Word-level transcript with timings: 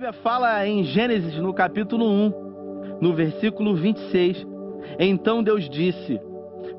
Bíblia 0.00 0.14
fala 0.22 0.66
em 0.66 0.82
Gênesis, 0.82 1.36
no 1.36 1.52
capítulo 1.52 2.06
1, 2.06 2.98
no 3.02 3.12
versículo 3.12 3.76
26. 3.76 4.46
Então 4.98 5.42
Deus 5.42 5.68
disse: 5.68 6.18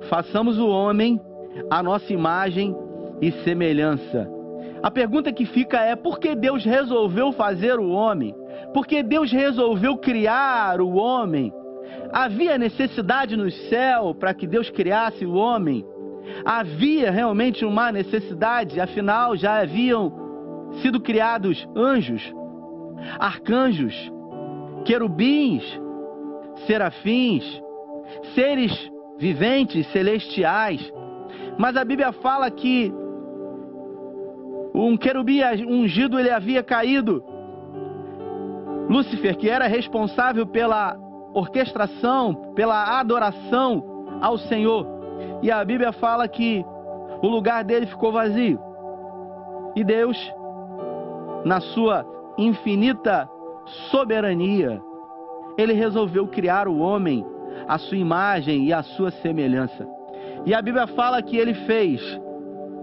Façamos 0.09 0.57
o 0.57 0.67
homem 0.67 1.21
a 1.69 1.83
nossa 1.83 2.11
imagem 2.11 2.75
e 3.21 3.31
semelhança. 3.43 4.27
A 4.81 4.89
pergunta 4.89 5.31
que 5.31 5.45
fica 5.45 5.79
é: 5.81 5.95
por 5.95 6.17
que 6.17 6.33
Deus 6.33 6.65
resolveu 6.65 7.31
fazer 7.31 7.79
o 7.79 7.91
homem? 7.91 8.33
Por 8.73 8.87
que 8.87 9.03
Deus 9.03 9.31
resolveu 9.31 9.97
criar 9.97 10.81
o 10.81 10.95
homem? 10.95 11.53
Havia 12.11 12.57
necessidade 12.57 13.37
no 13.37 13.51
céu 13.51 14.15
para 14.15 14.33
que 14.33 14.47
Deus 14.47 14.71
criasse 14.71 15.27
o 15.27 15.35
homem? 15.35 15.85
Havia 16.43 17.11
realmente 17.11 17.63
uma 17.63 17.91
necessidade, 17.91 18.79
afinal 18.79 19.37
já 19.37 19.61
haviam 19.61 20.11
sido 20.81 20.99
criados 20.99 21.69
anjos, 21.75 22.33
arcanjos, 23.19 23.93
querubins, 24.85 25.63
serafins, 26.65 27.43
seres 28.33 28.91
viventes, 29.17 29.87
celestiais. 29.91 30.81
Mas 31.57 31.77
a 31.77 31.85
Bíblia 31.85 32.11
fala 32.11 32.49
que 32.49 32.93
um 34.73 34.95
querubim 34.97 35.41
ungido 35.67 36.19
ele 36.19 36.29
havia 36.29 36.63
caído. 36.63 37.23
Lúcifer, 38.89 39.37
que 39.37 39.49
era 39.49 39.67
responsável 39.67 40.45
pela 40.45 40.97
orquestração, 41.33 42.53
pela 42.55 42.99
adoração 42.99 44.19
ao 44.21 44.37
Senhor. 44.37 44.85
E 45.41 45.51
a 45.51 45.63
Bíblia 45.63 45.91
fala 45.93 46.27
que 46.27 46.65
o 47.21 47.27
lugar 47.27 47.63
dele 47.63 47.85
ficou 47.85 48.11
vazio. 48.11 48.59
E 49.75 49.83
Deus, 49.83 50.17
na 51.45 51.59
sua 51.61 52.05
infinita 52.45 53.29
soberania, 53.89 54.81
ele 55.57 55.73
resolveu 55.73 56.27
criar 56.27 56.67
o 56.67 56.79
homem 56.79 57.25
à 57.67 57.77
sua 57.77 57.97
imagem 57.97 58.65
e 58.65 58.73
à 58.73 58.83
sua 58.83 59.11
semelhança. 59.11 59.87
E 60.45 60.53
a 60.53 60.61
Bíblia 60.61 60.87
fala 60.87 61.21
que 61.21 61.37
ele 61.37 61.53
fez 61.53 62.01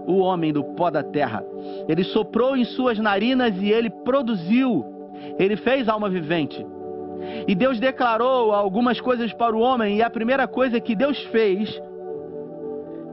o 0.07 0.17
homem 0.19 0.53
do 0.53 0.63
pó 0.63 0.89
da 0.89 1.03
terra. 1.03 1.43
Ele 1.87 2.03
soprou 2.03 2.55
em 2.55 2.63
suas 2.63 2.97
narinas 2.97 3.55
e 3.57 3.71
ele 3.71 3.89
produziu. 3.89 4.85
Ele 5.37 5.55
fez 5.57 5.87
alma 5.87 6.09
vivente. 6.09 6.65
E 7.47 7.53
Deus 7.53 7.79
declarou 7.79 8.53
algumas 8.53 8.99
coisas 9.01 9.33
para 9.33 9.55
o 9.55 9.59
homem, 9.59 9.97
e 9.97 10.01
a 10.01 10.09
primeira 10.09 10.47
coisa 10.47 10.79
que 10.79 10.95
Deus 10.95 11.21
fez, 11.25 11.69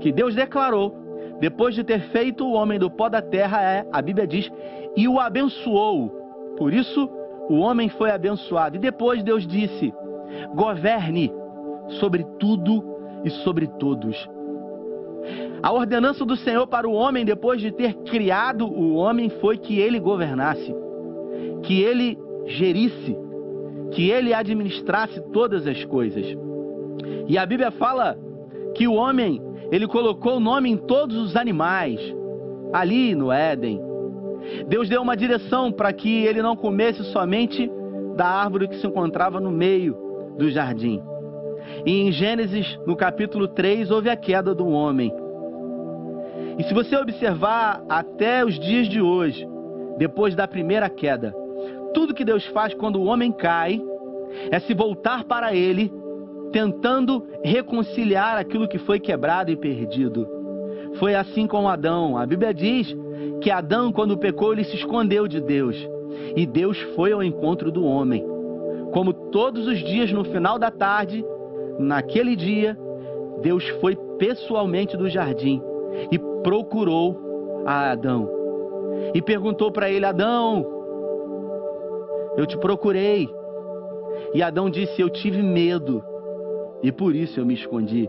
que 0.00 0.12
Deus 0.12 0.34
declarou, 0.34 0.94
depois 1.40 1.74
de 1.74 1.82
ter 1.82 2.00
feito 2.10 2.44
o 2.44 2.52
homem 2.52 2.78
do 2.78 2.90
pó 2.90 3.08
da 3.08 3.20
terra, 3.20 3.60
é, 3.60 3.86
a 3.92 4.00
Bíblia 4.00 4.26
diz, 4.26 4.50
e 4.96 5.08
o 5.08 5.18
abençoou. 5.18 6.25
Por 6.56 6.72
isso, 6.72 7.08
o 7.48 7.56
homem 7.56 7.88
foi 7.88 8.10
abençoado. 8.10 8.76
E 8.76 8.80
depois 8.80 9.22
Deus 9.22 9.46
disse: 9.46 9.92
governe 10.54 11.32
sobre 12.00 12.24
tudo 12.38 12.82
e 13.24 13.30
sobre 13.30 13.66
todos. 13.66 14.16
A 15.62 15.72
ordenança 15.72 16.24
do 16.24 16.36
Senhor 16.36 16.66
para 16.66 16.88
o 16.88 16.92
homem, 16.92 17.24
depois 17.24 17.60
de 17.60 17.72
ter 17.72 17.94
criado 18.04 18.66
o 18.66 18.94
homem, 18.94 19.28
foi 19.40 19.56
que 19.56 19.78
ele 19.78 19.98
governasse, 19.98 20.74
que 21.62 21.80
ele 21.82 22.18
gerisse, 22.46 23.16
que 23.90 24.10
ele 24.10 24.32
administrasse 24.32 25.20
todas 25.32 25.66
as 25.66 25.84
coisas. 25.84 26.24
E 27.26 27.36
a 27.36 27.44
Bíblia 27.44 27.70
fala 27.72 28.16
que 28.74 28.86
o 28.86 28.94
homem, 28.94 29.42
ele 29.72 29.88
colocou 29.88 30.36
o 30.36 30.40
nome 30.40 30.70
em 30.70 30.76
todos 30.76 31.16
os 31.16 31.34
animais, 31.34 31.98
ali 32.72 33.14
no 33.14 33.32
Éden. 33.32 33.80
Deus 34.68 34.88
deu 34.88 35.02
uma 35.02 35.16
direção 35.16 35.72
para 35.72 35.92
que 35.92 36.24
ele 36.24 36.42
não 36.42 36.56
comesse 36.56 37.02
somente 37.12 37.70
da 38.16 38.26
árvore 38.26 38.68
que 38.68 38.76
se 38.76 38.86
encontrava 38.86 39.40
no 39.40 39.50
meio 39.50 39.96
do 40.36 40.50
jardim. 40.50 41.02
E 41.84 42.00
em 42.00 42.12
Gênesis, 42.12 42.78
no 42.86 42.96
capítulo 42.96 43.48
3, 43.48 43.90
houve 43.90 44.08
a 44.08 44.16
queda 44.16 44.54
do 44.54 44.66
homem. 44.66 45.12
E 46.58 46.64
se 46.64 46.72
você 46.72 46.96
observar 46.96 47.82
até 47.88 48.44
os 48.44 48.58
dias 48.58 48.88
de 48.88 49.00
hoje, 49.00 49.46
depois 49.98 50.34
da 50.34 50.48
primeira 50.48 50.88
queda, 50.88 51.34
tudo 51.92 52.14
que 52.14 52.24
Deus 52.24 52.44
faz 52.46 52.74
quando 52.74 52.96
o 52.96 53.04
homem 53.04 53.32
cai 53.32 53.80
é 54.50 54.58
se 54.60 54.74
voltar 54.74 55.24
para 55.24 55.54
ele, 55.54 55.92
tentando 56.52 57.26
reconciliar 57.42 58.38
aquilo 58.38 58.68
que 58.68 58.78
foi 58.78 58.98
quebrado 59.00 59.50
e 59.50 59.56
perdido. 59.56 60.26
Foi 60.98 61.14
assim 61.14 61.46
com 61.46 61.68
Adão. 61.68 62.16
A 62.16 62.24
Bíblia 62.24 62.54
diz 62.54 62.94
que 63.40 63.50
Adão, 63.50 63.92
quando 63.92 64.18
pecou, 64.18 64.52
ele 64.52 64.64
se 64.64 64.76
escondeu 64.76 65.28
de 65.28 65.40
Deus. 65.40 65.76
E 66.34 66.46
Deus 66.46 66.78
foi 66.94 67.12
ao 67.12 67.22
encontro 67.22 67.70
do 67.70 67.84
homem. 67.84 68.24
Como 68.92 69.12
todos 69.12 69.66
os 69.66 69.78
dias, 69.78 70.12
no 70.12 70.24
final 70.24 70.58
da 70.58 70.70
tarde, 70.70 71.24
naquele 71.78 72.34
dia, 72.34 72.76
Deus 73.42 73.66
foi 73.80 73.96
pessoalmente 74.18 74.96
do 74.96 75.08
jardim 75.08 75.62
e 76.10 76.18
procurou 76.42 77.64
a 77.66 77.90
Adão. 77.90 78.30
E 79.14 79.20
perguntou 79.20 79.70
para 79.70 79.90
ele: 79.90 80.06
Adão, 80.06 80.64
eu 82.36 82.46
te 82.46 82.56
procurei. 82.56 83.28
E 84.32 84.42
Adão 84.42 84.70
disse: 84.70 85.00
Eu 85.00 85.10
tive 85.10 85.42
medo 85.42 86.02
e 86.82 86.92
por 86.92 87.14
isso 87.14 87.40
eu 87.40 87.46
me 87.46 87.54
escondi. 87.54 88.08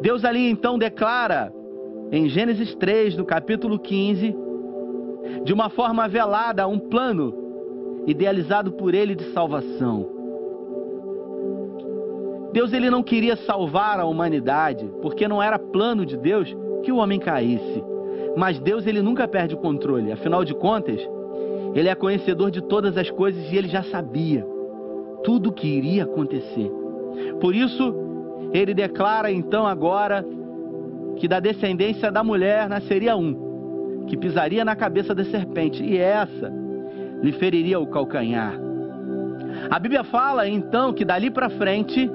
Deus 0.00 0.24
ali 0.24 0.48
então 0.50 0.78
declara 0.78 1.52
em 2.10 2.28
Gênesis 2.28 2.74
3, 2.74 3.16
no 3.16 3.24
capítulo 3.24 3.78
15, 3.78 4.34
de 5.44 5.52
uma 5.52 5.68
forma 5.68 6.08
velada, 6.08 6.66
um 6.66 6.78
plano 6.78 7.34
idealizado 8.06 8.72
por 8.72 8.94
ele 8.94 9.14
de 9.14 9.24
salvação. 9.32 10.08
Deus 12.52 12.72
ele 12.72 12.88
não 12.88 13.02
queria 13.02 13.36
salvar 13.36 14.00
a 14.00 14.06
humanidade, 14.06 14.90
porque 15.02 15.28
não 15.28 15.42
era 15.42 15.58
plano 15.58 16.06
de 16.06 16.16
Deus 16.16 16.54
que 16.82 16.90
o 16.90 16.96
homem 16.96 17.18
caísse. 17.18 17.84
Mas 18.36 18.58
Deus 18.58 18.86
ele 18.86 19.02
nunca 19.02 19.28
perde 19.28 19.54
o 19.54 19.58
controle. 19.58 20.10
Afinal 20.10 20.44
de 20.44 20.54
contas, 20.54 21.00
ele 21.74 21.88
é 21.88 21.94
conhecedor 21.94 22.50
de 22.50 22.62
todas 22.62 22.96
as 22.96 23.10
coisas 23.10 23.52
e 23.52 23.56
ele 23.56 23.68
já 23.68 23.82
sabia 23.82 24.46
tudo 25.22 25.50
o 25.50 25.52
que 25.52 25.66
iria 25.66 26.04
acontecer. 26.04 26.70
Por 27.40 27.54
isso, 27.54 27.94
ele 28.52 28.72
declara 28.72 29.30
então 29.30 29.66
agora 29.66 30.24
que 31.18 31.28
da 31.28 31.40
descendência 31.40 32.10
da 32.10 32.22
mulher 32.22 32.68
nasceria 32.68 33.16
um, 33.16 34.06
que 34.06 34.16
pisaria 34.16 34.64
na 34.64 34.74
cabeça 34.74 35.14
da 35.14 35.24
serpente, 35.24 35.82
e 35.82 35.98
essa 35.98 36.52
lhe 37.22 37.32
feriria 37.32 37.78
o 37.78 37.86
calcanhar. 37.86 38.54
A 39.70 39.78
Bíblia 39.78 40.04
fala 40.04 40.48
então 40.48 40.92
que 40.92 41.04
dali 41.04 41.30
para 41.30 41.50
frente 41.50 42.10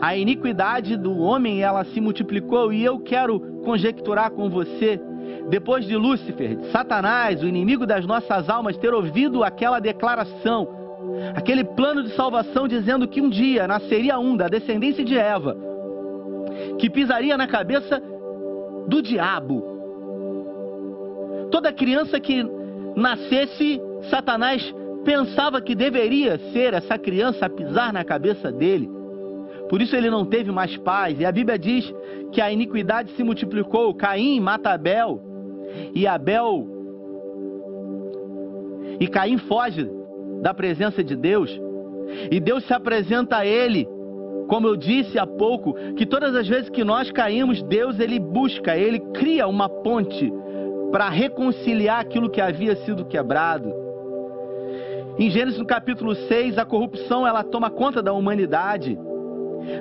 a 0.00 0.16
iniquidade 0.16 0.96
do 0.96 1.16
homem 1.18 1.62
ela 1.62 1.84
se 1.84 2.00
multiplicou 2.00 2.72
e 2.72 2.84
eu 2.84 2.98
quero 2.98 3.40
conjecturar 3.64 4.30
com 4.32 4.50
você 4.50 5.00
depois 5.48 5.86
de 5.86 5.96
Lúcifer, 5.96 6.56
de 6.56 6.70
Satanás, 6.70 7.42
o 7.42 7.46
inimigo 7.46 7.86
das 7.86 8.04
nossas 8.04 8.50
almas, 8.50 8.76
ter 8.76 8.92
ouvido 8.92 9.42
aquela 9.42 9.78
declaração, 9.78 10.68
aquele 11.34 11.64
plano 11.64 12.02
de 12.02 12.10
salvação 12.14 12.68
dizendo 12.68 13.08
que 13.08 13.20
um 13.20 13.30
dia 13.30 13.66
nasceria 13.66 14.18
um 14.18 14.36
da 14.36 14.48
descendência 14.48 15.04
de 15.04 15.16
Eva, 15.16 15.56
que 16.78 16.88
pisaria 16.88 17.36
na 17.36 17.46
cabeça 17.46 18.02
do 18.86 19.02
diabo. 19.02 19.62
Toda 21.50 21.72
criança 21.72 22.20
que 22.20 22.44
nascesse, 22.96 23.80
Satanás 24.10 24.74
pensava 25.04 25.60
que 25.60 25.74
deveria 25.74 26.38
ser 26.52 26.74
essa 26.74 26.98
criança 26.98 27.46
a 27.46 27.50
pisar 27.50 27.92
na 27.92 28.04
cabeça 28.04 28.52
dele. 28.52 28.88
Por 29.68 29.82
isso 29.82 29.94
ele 29.94 30.10
não 30.10 30.24
teve 30.24 30.50
mais 30.50 30.76
paz. 30.78 31.18
E 31.20 31.24
a 31.24 31.32
Bíblia 31.32 31.58
diz 31.58 31.92
que 32.32 32.40
a 32.40 32.50
iniquidade 32.50 33.12
se 33.12 33.22
multiplicou. 33.22 33.94
Caim 33.94 34.40
mata 34.40 34.70
Abel. 34.70 35.20
E 35.94 36.06
Abel. 36.06 36.66
E 38.98 39.06
Caim 39.06 39.38
foge 39.38 39.88
da 40.42 40.54
presença 40.54 41.04
de 41.04 41.14
Deus. 41.14 41.50
E 42.30 42.40
Deus 42.40 42.64
se 42.64 42.72
apresenta 42.72 43.38
a 43.38 43.46
ele. 43.46 43.86
Como 44.48 44.66
eu 44.66 44.76
disse 44.76 45.18
há 45.18 45.26
pouco, 45.26 45.74
que 45.94 46.06
todas 46.06 46.34
as 46.34 46.48
vezes 46.48 46.70
que 46.70 46.82
nós 46.82 47.10
caímos, 47.10 47.62
Deus 47.62 48.00
ele 48.00 48.18
busca, 48.18 48.76
ele 48.76 48.98
cria 49.12 49.46
uma 49.46 49.68
ponte 49.68 50.32
para 50.90 51.10
reconciliar 51.10 52.00
aquilo 52.00 52.30
que 52.30 52.40
havia 52.40 52.74
sido 52.76 53.04
quebrado. 53.04 53.70
Em 55.18 55.30
Gênesis 55.30 55.58
no 55.58 55.66
capítulo 55.66 56.14
6, 56.14 56.56
a 56.58 56.64
corrupção 56.64 57.26
ela 57.26 57.44
toma 57.44 57.70
conta 57.70 58.02
da 58.02 58.12
humanidade. 58.12 58.98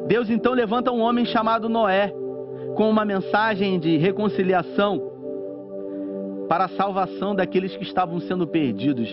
Deus 0.07 0.29
então 0.29 0.53
levanta 0.53 0.91
um 0.91 0.99
homem 0.99 1.25
chamado 1.25 1.69
Noé 1.69 2.13
com 2.75 2.89
uma 2.89 3.05
mensagem 3.05 3.79
de 3.79 3.97
reconciliação 3.97 5.11
para 6.49 6.65
a 6.65 6.69
salvação 6.69 7.33
daqueles 7.33 7.75
que 7.75 7.83
estavam 7.83 8.19
sendo 8.19 8.45
perdidos. 8.45 9.07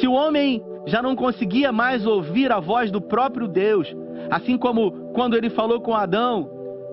Se 0.00 0.06
o 0.06 0.12
homem 0.12 0.62
já 0.86 1.02
não 1.02 1.16
conseguia 1.16 1.72
mais 1.72 2.06
ouvir 2.06 2.52
a 2.52 2.60
voz 2.60 2.90
do 2.90 3.00
próprio 3.00 3.48
Deus, 3.48 3.94
assim 4.30 4.58
como 4.58 4.90
quando 5.12 5.36
ele 5.36 5.50
falou 5.50 5.80
com 5.80 5.94
Adão 5.94 6.50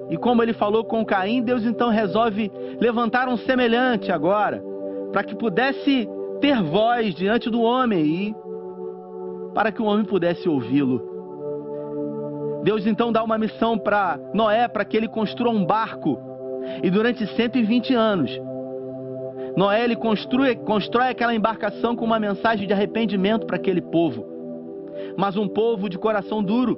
e 0.10 0.18
como 0.18 0.42
ele 0.44 0.54
falou 0.54 0.84
com 0.84 1.06
Caim, 1.06 1.42
Deus 1.42 1.66
então 1.66 1.90
resolve 1.90 2.52
levantar 2.80 3.28
um 3.28 3.38
semelhante 3.38 4.12
agora, 4.12 4.62
para 5.12 5.24
que 5.24 5.36
pudesse 5.36 6.08
ter 6.40 6.62
voz 6.62 7.14
diante 7.16 7.50
do 7.50 7.62
homem 7.62 8.06
e 8.06 8.36
para 9.54 9.72
que 9.72 9.82
o 9.82 9.86
homem 9.86 10.06
pudesse 10.06 10.48
ouvi-lo. 10.50 11.10
Deus 12.64 12.86
então 12.86 13.12
dá 13.12 13.24
uma 13.24 13.38
missão 13.38 13.78
para 13.78 14.20
Noé 14.34 14.68
para 14.68 14.86
que 14.86 14.96
ele 14.96 15.08
construa 15.08 15.52
um 15.52 15.66
barco. 15.66 16.20
E 16.84 16.90
durante 16.90 17.26
120 17.26 17.94
anos, 17.94 18.40
Noé 19.56 19.84
ele 19.84 19.96
constrói, 19.96 21.10
aquela 21.10 21.36
embarcação 21.36 21.96
com 21.96 22.06
uma 22.06 22.20
mensagem 22.20 22.68
de 22.68 22.74
arrependimento 22.74 23.46
para 23.46 23.58
aquele 23.58 23.82
povo. 23.82 24.26
Mas 25.18 25.36
um 25.36 25.48
povo 25.48 25.90
de 25.90 25.98
coração 25.98 26.44
duro 26.44 26.78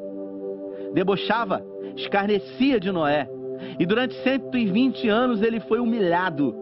debochava, 0.93 1.63
escarnecia 1.95 2.79
de 2.79 2.91
Noé. 2.91 3.29
E 3.79 3.85
durante 3.85 4.15
120 4.23 5.07
anos 5.07 5.41
ele 5.41 5.59
foi 5.61 5.79
humilhado. 5.79 6.55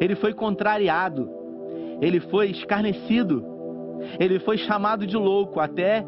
Ele 0.00 0.14
foi 0.16 0.34
contrariado. 0.34 1.30
Ele 2.00 2.20
foi 2.20 2.50
escarnecido. 2.50 3.44
Ele 4.18 4.38
foi 4.40 4.58
chamado 4.58 5.06
de 5.06 5.16
louco 5.16 5.60
até 5.60 6.04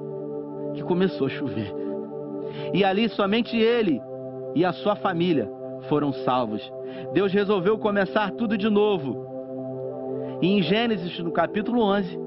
que 0.74 0.82
começou 0.82 1.28
a 1.28 1.30
chover. 1.30 1.72
E 2.74 2.84
ali 2.84 3.08
somente 3.08 3.56
ele 3.56 4.00
e 4.54 4.64
a 4.64 4.72
sua 4.72 4.96
família 4.96 5.55
foram 5.88 6.12
salvos. 6.12 6.62
Deus 7.12 7.32
resolveu 7.32 7.78
começar 7.78 8.30
tudo 8.32 8.56
de 8.56 8.68
novo. 8.68 9.26
E 10.42 10.48
em 10.48 10.62
Gênesis, 10.62 11.18
no 11.18 11.32
capítulo 11.32 11.82
11, 11.82 12.18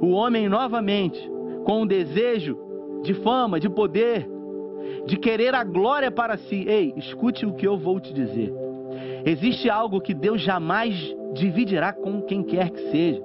o 0.00 0.10
homem 0.10 0.48
novamente, 0.48 1.20
com 1.64 1.82
um 1.82 1.86
desejo 1.86 2.58
de 3.02 3.14
fama, 3.14 3.60
de 3.60 3.68
poder, 3.68 4.28
de 5.06 5.16
querer 5.16 5.54
a 5.54 5.62
glória 5.62 6.10
para 6.10 6.36
si. 6.36 6.64
Ei, 6.68 6.92
escute 6.96 7.44
o 7.44 7.54
que 7.54 7.66
eu 7.66 7.76
vou 7.76 8.00
te 8.00 8.12
dizer. 8.12 8.52
Existe 9.24 9.68
algo 9.68 10.00
que 10.00 10.14
Deus 10.14 10.40
jamais 10.40 10.94
dividirá 11.34 11.92
com 11.92 12.22
quem 12.22 12.42
quer 12.42 12.70
que 12.70 12.90
seja, 12.90 13.22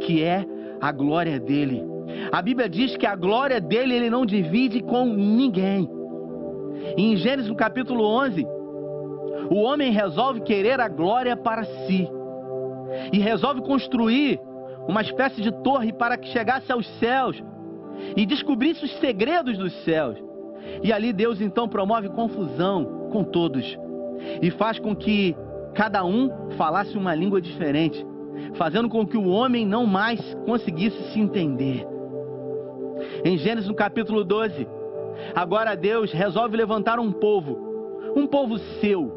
que 0.00 0.22
é 0.22 0.44
a 0.80 0.92
glória 0.92 1.38
dele. 1.38 1.82
A 2.30 2.42
Bíblia 2.42 2.68
diz 2.68 2.96
que 2.96 3.06
a 3.06 3.16
glória 3.16 3.60
dele 3.60 3.94
ele 3.94 4.10
não 4.10 4.26
divide 4.26 4.82
com 4.82 5.06
ninguém. 5.06 5.88
E 6.96 7.02
em 7.02 7.16
Gênesis 7.16 7.48
no 7.48 7.56
capítulo 7.56 8.04
11, 8.04 8.46
o 9.50 9.56
homem 9.56 9.92
resolve 9.92 10.40
querer 10.40 10.80
a 10.80 10.88
glória 10.88 11.36
para 11.36 11.64
si. 11.64 12.08
E 13.12 13.18
resolve 13.18 13.60
construir 13.62 14.40
uma 14.88 15.02
espécie 15.02 15.40
de 15.40 15.50
torre 15.62 15.92
para 15.92 16.16
que 16.16 16.28
chegasse 16.28 16.70
aos 16.70 16.86
céus 16.98 17.42
e 18.16 18.24
descobrisse 18.24 18.84
os 18.84 18.92
segredos 18.98 19.58
dos 19.58 19.72
céus. 19.84 20.16
E 20.82 20.92
ali 20.92 21.12
Deus 21.12 21.40
então 21.40 21.68
promove 21.68 22.08
confusão 22.08 23.08
com 23.10 23.24
todos 23.24 23.78
e 24.40 24.50
faz 24.50 24.78
com 24.78 24.94
que 24.94 25.36
cada 25.74 26.04
um 26.04 26.30
falasse 26.56 26.96
uma 26.96 27.14
língua 27.14 27.40
diferente 27.40 28.04
fazendo 28.54 28.88
com 28.88 29.06
que 29.06 29.16
o 29.16 29.28
homem 29.28 29.66
não 29.66 29.86
mais 29.86 30.20
conseguisse 30.44 31.12
se 31.12 31.20
entender. 31.20 31.86
Em 33.24 33.36
Gênesis 33.38 33.68
no 33.68 33.74
capítulo 33.74 34.24
12, 34.24 34.66
agora 35.34 35.74
Deus 35.74 36.12
resolve 36.12 36.56
levantar 36.56 36.98
um 36.98 37.12
povo, 37.12 38.12
um 38.14 38.26
povo 38.26 38.58
seu, 38.80 39.15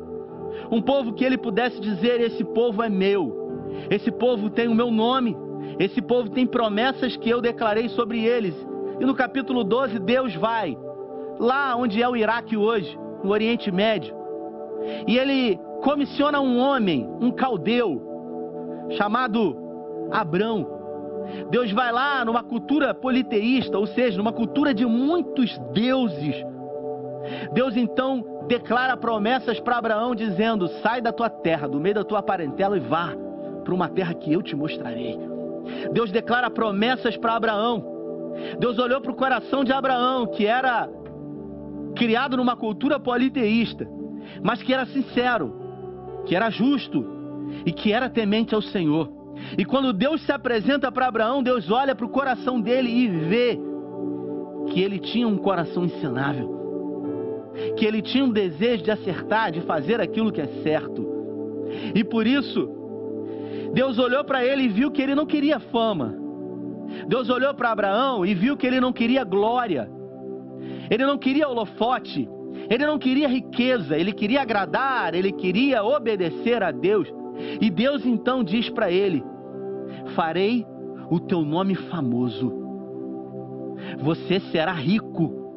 um 0.71 0.81
povo 0.81 1.13
que 1.13 1.24
ele 1.24 1.38
pudesse 1.38 1.80
dizer: 1.80 2.19
Esse 2.21 2.44
povo 2.44 2.83
é 2.83 2.89
meu, 2.89 3.68
esse 3.89 4.12
povo 4.12 4.50
tem 4.50 4.68
o 4.68 4.75
meu 4.75 4.92
nome, 4.92 5.36
esse 5.80 6.01
povo 6.01 6.30
tem 6.30 6.45
promessas 6.45 7.16
que 7.18 7.30
eu 7.30 7.42
declarei 7.42 7.89
sobre 7.89 8.24
eles. 8.24 8.56
E 9.00 9.06
no 9.06 9.16
capítulo 9.16 9.63
12, 9.63 10.00
Deus 10.00 10.36
vai 10.36 10.77
lá 11.39 11.75
onde 11.75 12.01
é 12.04 12.10
o 12.10 12.16
Iraque 12.16 12.57
hoje, 12.57 12.98
no 13.24 13.31
Oriente 13.31 13.71
Médio, 13.71 14.13
e 15.07 15.18
ele 15.18 15.57
comissiona 15.81 16.42
um 16.42 16.57
homem, 16.60 17.10
um 17.22 17.31
caldeu, 17.31 18.01
chamado 18.98 19.56
Abrão. 20.12 20.80
Deus 21.50 21.72
vai 21.72 21.92
lá 21.92 22.25
numa 22.25 22.44
cultura 22.44 22.94
politeísta, 22.94 23.77
ou 23.77 23.86
seja, 23.88 24.18
numa 24.18 24.33
cultura 24.33 24.74
de 24.74 24.86
muitos 24.86 25.57
deuses. 25.74 26.44
Deus 27.53 27.75
então 27.75 28.23
declara 28.47 28.97
promessas 28.97 29.59
para 29.59 29.77
Abraão, 29.77 30.15
dizendo: 30.15 30.67
Sai 30.81 31.01
da 31.01 31.11
tua 31.11 31.29
terra, 31.29 31.67
do 31.67 31.79
meio 31.79 31.95
da 31.95 32.03
tua 32.03 32.21
parentela 32.21 32.77
e 32.77 32.79
vá 32.79 33.13
para 33.63 33.73
uma 33.73 33.89
terra 33.89 34.13
que 34.13 34.31
eu 34.33 34.41
te 34.41 34.55
mostrarei. 34.55 35.17
Deus 35.91 36.11
declara 36.11 36.49
promessas 36.49 37.15
para 37.17 37.35
Abraão. 37.35 37.83
Deus 38.59 38.79
olhou 38.79 39.01
para 39.01 39.11
o 39.11 39.15
coração 39.15 39.63
de 39.63 39.71
Abraão, 39.71 40.27
que 40.27 40.45
era 40.45 40.89
criado 41.95 42.37
numa 42.37 42.55
cultura 42.55 42.99
politeísta, 42.99 43.87
mas 44.41 44.61
que 44.63 44.73
era 44.73 44.85
sincero, 44.85 45.53
que 46.25 46.35
era 46.35 46.49
justo, 46.49 47.05
e 47.65 47.71
que 47.71 47.91
era 47.91 48.09
temente 48.09 48.55
ao 48.55 48.61
Senhor. 48.61 49.11
E 49.57 49.65
quando 49.65 49.93
Deus 49.93 50.21
se 50.25 50.31
apresenta 50.31 50.91
para 50.91 51.07
Abraão, 51.07 51.41
Deus 51.41 51.69
olha 51.69 51.95
para 51.95 52.05
o 52.05 52.09
coração 52.09 52.59
dele 52.59 52.89
e 52.89 53.07
vê 53.07 53.59
que 54.67 54.81
ele 54.81 54.99
tinha 54.99 55.27
um 55.27 55.37
coração 55.37 55.85
ensinável, 55.85 56.58
que 57.77 57.85
ele 57.85 58.01
tinha 58.01 58.23
um 58.23 58.31
desejo 58.31 58.83
de 58.83 58.91
acertar, 58.91 59.51
de 59.51 59.61
fazer 59.61 60.00
aquilo 60.00 60.31
que 60.31 60.41
é 60.41 60.47
certo. 60.63 61.07
E 61.94 62.03
por 62.03 62.25
isso, 62.25 62.69
Deus 63.73 63.97
olhou 63.97 64.23
para 64.23 64.44
ele 64.44 64.63
e 64.63 64.67
viu 64.67 64.91
que 64.91 65.01
ele 65.01 65.15
não 65.15 65.25
queria 65.25 65.59
fama. 65.59 66.15
Deus 67.07 67.29
olhou 67.29 67.53
para 67.53 67.71
Abraão 67.71 68.25
e 68.25 68.33
viu 68.33 68.57
que 68.57 68.65
ele 68.65 68.79
não 68.79 68.91
queria 68.91 69.23
glória. 69.23 69.89
Ele 70.89 71.06
não 71.06 71.17
queria 71.17 71.47
holofote. 71.47 72.27
Ele 72.69 72.85
não 72.85 72.97
queria 72.97 73.27
riqueza. 73.27 73.95
Ele 73.95 74.12
queria 74.12 74.41
agradar. 74.41 75.13
Ele 75.13 75.31
queria 75.31 75.83
obedecer 75.83 76.63
a 76.63 76.71
Deus. 76.71 77.07
E 77.62 77.69
Deus 77.69 78.05
então 78.05 78.44
diz 78.44 78.69
para 78.69 78.91
ele: 78.91 79.23
Farei 80.15 80.65
o 81.09 81.19
teu 81.19 81.41
nome 81.41 81.75
famoso, 81.75 82.53
você 84.00 84.39
será 84.51 84.73
rico, 84.73 85.49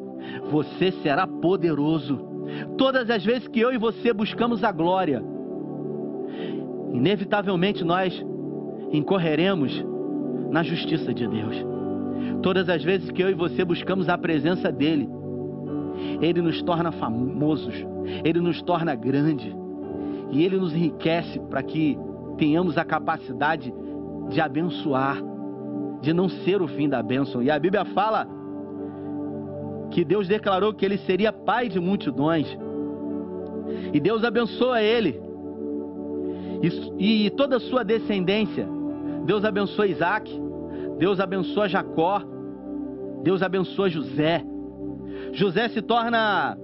você 0.51 0.93
será 1.03 1.27
poderoso. 1.27 2.19
Todas 2.77 3.09
as 3.11 3.25
vezes 3.25 3.49
que 3.49 3.61
eu 3.61 3.73
e 3.73 3.79
você 3.79 4.13
buscamos 4.13 4.63
a 4.65 4.73
glória, 4.73 5.23
inevitavelmente 6.93 7.85
nós 7.85 8.13
incorreremos 8.93 9.85
na 10.51 10.63
justiça 10.63 11.15
de 11.15 11.27
Deus. 11.27 11.57
Todas 12.43 12.69
as 12.69 12.83
vezes 12.83 13.11
que 13.11 13.23
eu 13.23 13.31
e 13.31 13.35
você 13.35 13.65
buscamos 13.65 14.09
a 14.09 14.19
presença 14.19 14.71
dEle, 14.71 15.09
Ele 16.21 16.43
nos 16.43 16.63
torna 16.63 16.93
famosos, 16.93 17.75
Ele 18.25 18.41
nos 18.41 18.61
torna 18.63 18.95
grande 18.95 19.55
e 20.31 20.45
Ele 20.45 20.57
nos 20.57 20.75
enriquece 20.75 21.39
para 21.49 21.63
que 21.63 21.99
tenhamos 22.37 22.77
a 22.77 22.85
capacidade 22.85 23.73
de 24.29 24.41
abençoar, 24.41 25.19
de 26.01 26.13
não 26.13 26.29
ser 26.29 26.61
o 26.61 26.69
fim 26.69 26.89
da 26.89 27.03
bênção. 27.03 27.43
E 27.43 27.51
a 27.51 27.59
Bíblia 27.59 27.85
fala 27.87 28.27
que 29.93 30.05
Deus 30.05 30.27
declarou 30.29 30.73
que 30.75 30.85
ele 30.85 30.99
seria 30.99 31.33
pai 31.33 31.69
de 31.69 31.79
multidões. 31.79 32.47
E 33.93 34.01
Deus 34.01 34.25
abençoa 34.25 34.83
ele. 34.83 35.21
E, 36.99 37.27
e 37.27 37.31
toda 37.31 37.57
a 37.57 37.61
sua 37.61 37.85
descendência. 37.85 38.69
Deus 39.25 39.45
abençoa 39.45 39.87
Isaac. 39.87 40.31
Deus 40.99 41.21
abençoa 41.21 41.69
Jacó. 41.69 42.23
Deus 43.23 43.43
abençoa 43.43 43.89
José. 43.89 44.45
José 45.33 45.69
se 45.69 45.81
torna 45.81 46.57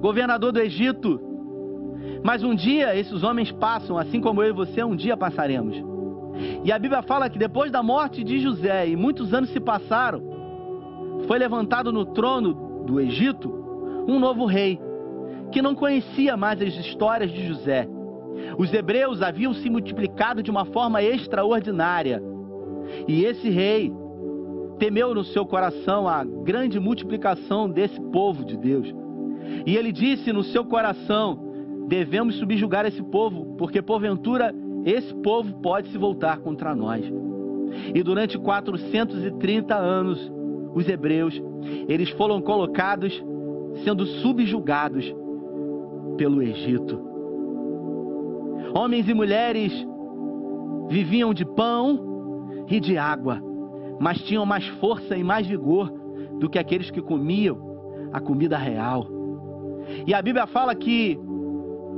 governador 0.00 0.52
do 0.52 0.60
Egito 0.60 1.32
mas 2.22 2.42
um 2.42 2.54
dia 2.54 2.96
esses 2.96 3.22
homens 3.22 3.50
passam, 3.50 3.98
assim 3.98 4.20
como 4.20 4.42
eu 4.42 4.50
e 4.50 4.52
você 4.52 4.82
um 4.84 4.94
dia 4.94 5.16
passaremos. 5.16 5.76
E 6.64 6.72
a 6.72 6.78
Bíblia 6.78 7.02
fala 7.02 7.28
que 7.28 7.38
depois 7.38 7.70
da 7.70 7.82
morte 7.82 8.22
de 8.22 8.38
José, 8.38 8.88
e 8.88 8.96
muitos 8.96 9.34
anos 9.34 9.50
se 9.50 9.60
passaram, 9.60 10.22
foi 11.32 11.38
levantado 11.38 11.90
no 11.90 12.04
trono 12.04 12.84
do 12.84 13.00
Egito 13.00 13.50
um 14.06 14.18
novo 14.18 14.44
rei, 14.44 14.78
que 15.50 15.62
não 15.62 15.74
conhecia 15.74 16.36
mais 16.36 16.60
as 16.60 16.74
histórias 16.74 17.32
de 17.32 17.46
José. 17.48 17.88
Os 18.58 18.70
hebreus 18.70 19.22
haviam 19.22 19.54
se 19.54 19.70
multiplicado 19.70 20.42
de 20.42 20.50
uma 20.50 20.66
forma 20.66 21.02
extraordinária. 21.02 22.22
E 23.08 23.24
esse 23.24 23.48
rei 23.48 23.90
temeu 24.78 25.14
no 25.14 25.24
seu 25.24 25.46
coração 25.46 26.06
a 26.06 26.22
grande 26.22 26.78
multiplicação 26.78 27.66
desse 27.66 27.98
povo 27.98 28.44
de 28.44 28.58
Deus. 28.58 28.94
E 29.64 29.74
ele 29.74 29.90
disse 29.90 30.34
no 30.34 30.42
seu 30.42 30.66
coração: 30.66 31.38
devemos 31.88 32.34
subjugar 32.34 32.84
esse 32.84 33.02
povo, 33.04 33.56
porque 33.56 33.80
porventura 33.80 34.54
esse 34.84 35.14
povo 35.14 35.62
pode 35.62 35.88
se 35.88 35.96
voltar 35.96 36.40
contra 36.40 36.74
nós. 36.74 37.02
E 37.94 38.02
durante 38.02 38.38
430 38.38 39.74
anos, 39.74 40.41
os 40.74 40.88
hebreus, 40.88 41.40
eles 41.88 42.10
foram 42.10 42.40
colocados 42.40 43.22
sendo 43.84 44.06
subjugados 44.06 45.14
pelo 46.16 46.42
Egito. 46.42 47.00
Homens 48.74 49.08
e 49.08 49.14
mulheres 49.14 49.72
viviam 50.88 51.34
de 51.34 51.44
pão 51.44 52.64
e 52.68 52.80
de 52.80 52.96
água, 52.96 53.40
mas 54.00 54.20
tinham 54.22 54.46
mais 54.46 54.66
força 54.78 55.16
e 55.16 55.24
mais 55.24 55.46
vigor 55.46 55.92
do 56.38 56.48
que 56.48 56.58
aqueles 56.58 56.90
que 56.90 57.02
comiam 57.02 57.58
a 58.12 58.20
comida 58.20 58.56
real. 58.56 59.06
E 60.06 60.14
a 60.14 60.22
Bíblia 60.22 60.46
fala 60.46 60.74
que 60.74 61.18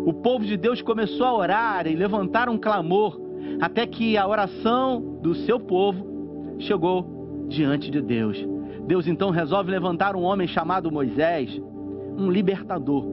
o 0.06 0.12
povo 0.12 0.44
de 0.44 0.56
Deus 0.56 0.82
começou 0.82 1.26
a 1.26 1.36
orar 1.36 1.86
e 1.86 1.94
levantar 1.94 2.48
um 2.48 2.58
clamor, 2.58 3.18
até 3.60 3.86
que 3.86 4.16
a 4.16 4.26
oração 4.26 5.18
do 5.22 5.34
seu 5.34 5.60
povo 5.60 6.56
chegou 6.58 7.46
diante 7.48 7.90
de 7.90 8.00
Deus. 8.00 8.53
Deus 8.86 9.06
então 9.06 9.30
resolve 9.30 9.70
levantar 9.70 10.14
um 10.14 10.22
homem 10.22 10.46
chamado 10.46 10.92
Moisés, 10.92 11.60
um 12.18 12.30
libertador 12.30 13.04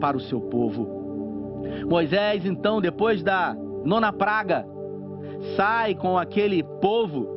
para 0.00 0.16
o 0.16 0.20
seu 0.20 0.40
povo. 0.40 1.02
Moisés, 1.88 2.44
então, 2.44 2.80
depois 2.80 3.22
da 3.22 3.54
nona 3.84 4.12
praga, 4.12 4.66
sai 5.56 5.94
com 5.94 6.18
aquele 6.18 6.62
povo 6.62 7.28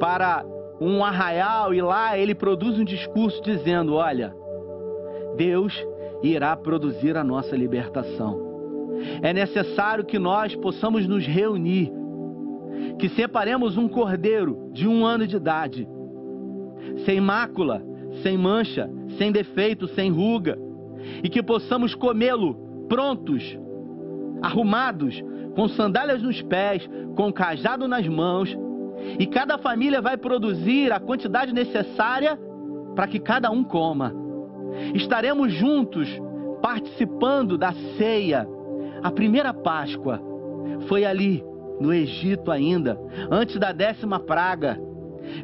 para 0.00 0.44
um 0.80 1.04
arraial 1.04 1.74
e 1.74 1.80
lá 1.80 2.16
ele 2.18 2.34
produz 2.34 2.78
um 2.78 2.84
discurso 2.84 3.42
dizendo: 3.42 3.94
Olha, 3.94 4.34
Deus 5.36 5.74
irá 6.22 6.56
produzir 6.56 7.16
a 7.16 7.24
nossa 7.24 7.56
libertação. 7.56 8.46
É 9.22 9.32
necessário 9.32 10.04
que 10.04 10.18
nós 10.18 10.54
possamos 10.56 11.06
nos 11.06 11.24
reunir, 11.24 11.92
que 12.98 13.08
separemos 13.08 13.76
um 13.76 13.88
cordeiro 13.88 14.70
de 14.72 14.88
um 14.88 15.06
ano 15.06 15.26
de 15.26 15.36
idade, 15.36 15.88
sem 17.04 17.20
mácula, 17.20 17.82
sem 18.22 18.36
mancha, 18.36 18.90
sem 19.16 19.32
defeito, 19.32 19.86
sem 19.88 20.10
ruga, 20.10 20.58
e 21.22 21.28
que 21.28 21.42
possamos 21.42 21.94
comê-lo 21.94 22.86
prontos, 22.88 23.58
arrumados, 24.42 25.22
com 25.54 25.68
sandálias 25.68 26.22
nos 26.22 26.40
pés, 26.42 26.88
com 27.14 27.32
cajado 27.32 27.88
nas 27.88 28.06
mãos, 28.06 28.56
e 29.18 29.26
cada 29.26 29.58
família 29.58 30.00
vai 30.00 30.16
produzir 30.16 30.92
a 30.92 31.00
quantidade 31.00 31.52
necessária 31.52 32.38
para 32.94 33.06
que 33.06 33.18
cada 33.18 33.50
um 33.50 33.62
coma. 33.62 34.12
Estaremos 34.94 35.52
juntos 35.52 36.08
participando 36.60 37.56
da 37.56 37.72
ceia. 37.96 38.46
A 39.02 39.10
primeira 39.10 39.54
Páscoa 39.54 40.20
foi 40.88 41.04
ali, 41.04 41.44
no 41.80 41.92
Egito 41.92 42.50
ainda, 42.50 42.98
antes 43.30 43.56
da 43.58 43.72
décima 43.72 44.18
praga. 44.18 44.78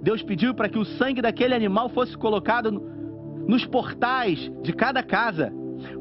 Deus 0.02 0.22
pediu 0.22 0.54
para 0.54 0.68
que 0.68 0.78
o 0.78 0.84
sangue 0.84 1.22
daquele 1.22 1.54
animal 1.54 1.88
fosse 1.88 2.16
colocado 2.16 2.70
nos 3.46 3.64
portais 3.66 4.50
de 4.62 4.72
cada 4.72 5.02
casa 5.02 5.52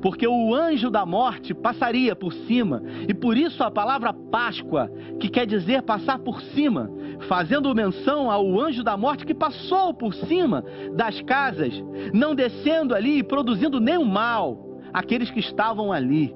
porque 0.01 0.27
o 0.27 0.53
anjo 0.53 0.89
da 0.89 1.06
morte 1.06 1.53
passaria 1.53 2.15
por 2.15 2.34
cima, 2.34 2.82
e 3.08 3.13
por 3.13 3.38
isso 3.38 3.63
a 3.63 3.72
palavra 3.72 4.13
Páscoa, 4.13 4.89
que 5.20 5.30
quer 5.30 5.46
dizer 5.46 5.82
passar 5.84 6.20
por 6.20 6.42
cima, 6.42 6.89
fazendo 7.27 7.74
menção 7.74 8.30
ao 8.30 8.60
anjo 8.60 8.84
da 8.84 8.98
morte 8.98 9.25
que 9.25 9.34
passou 9.34 9.94
por 9.94 10.13
cima 10.13 10.63
das 10.96 11.22
casas, 11.22 11.74
não 12.13 12.36
descendo 12.36 12.96
ali 12.96 13.20
e 13.20 13.24
produzindo 13.24 13.80
nenhum 13.80 14.06
mal 14.06 14.80
àqueles 14.94 15.32
que 15.32 15.39
estavam 15.39 15.92
ali. 15.92 16.34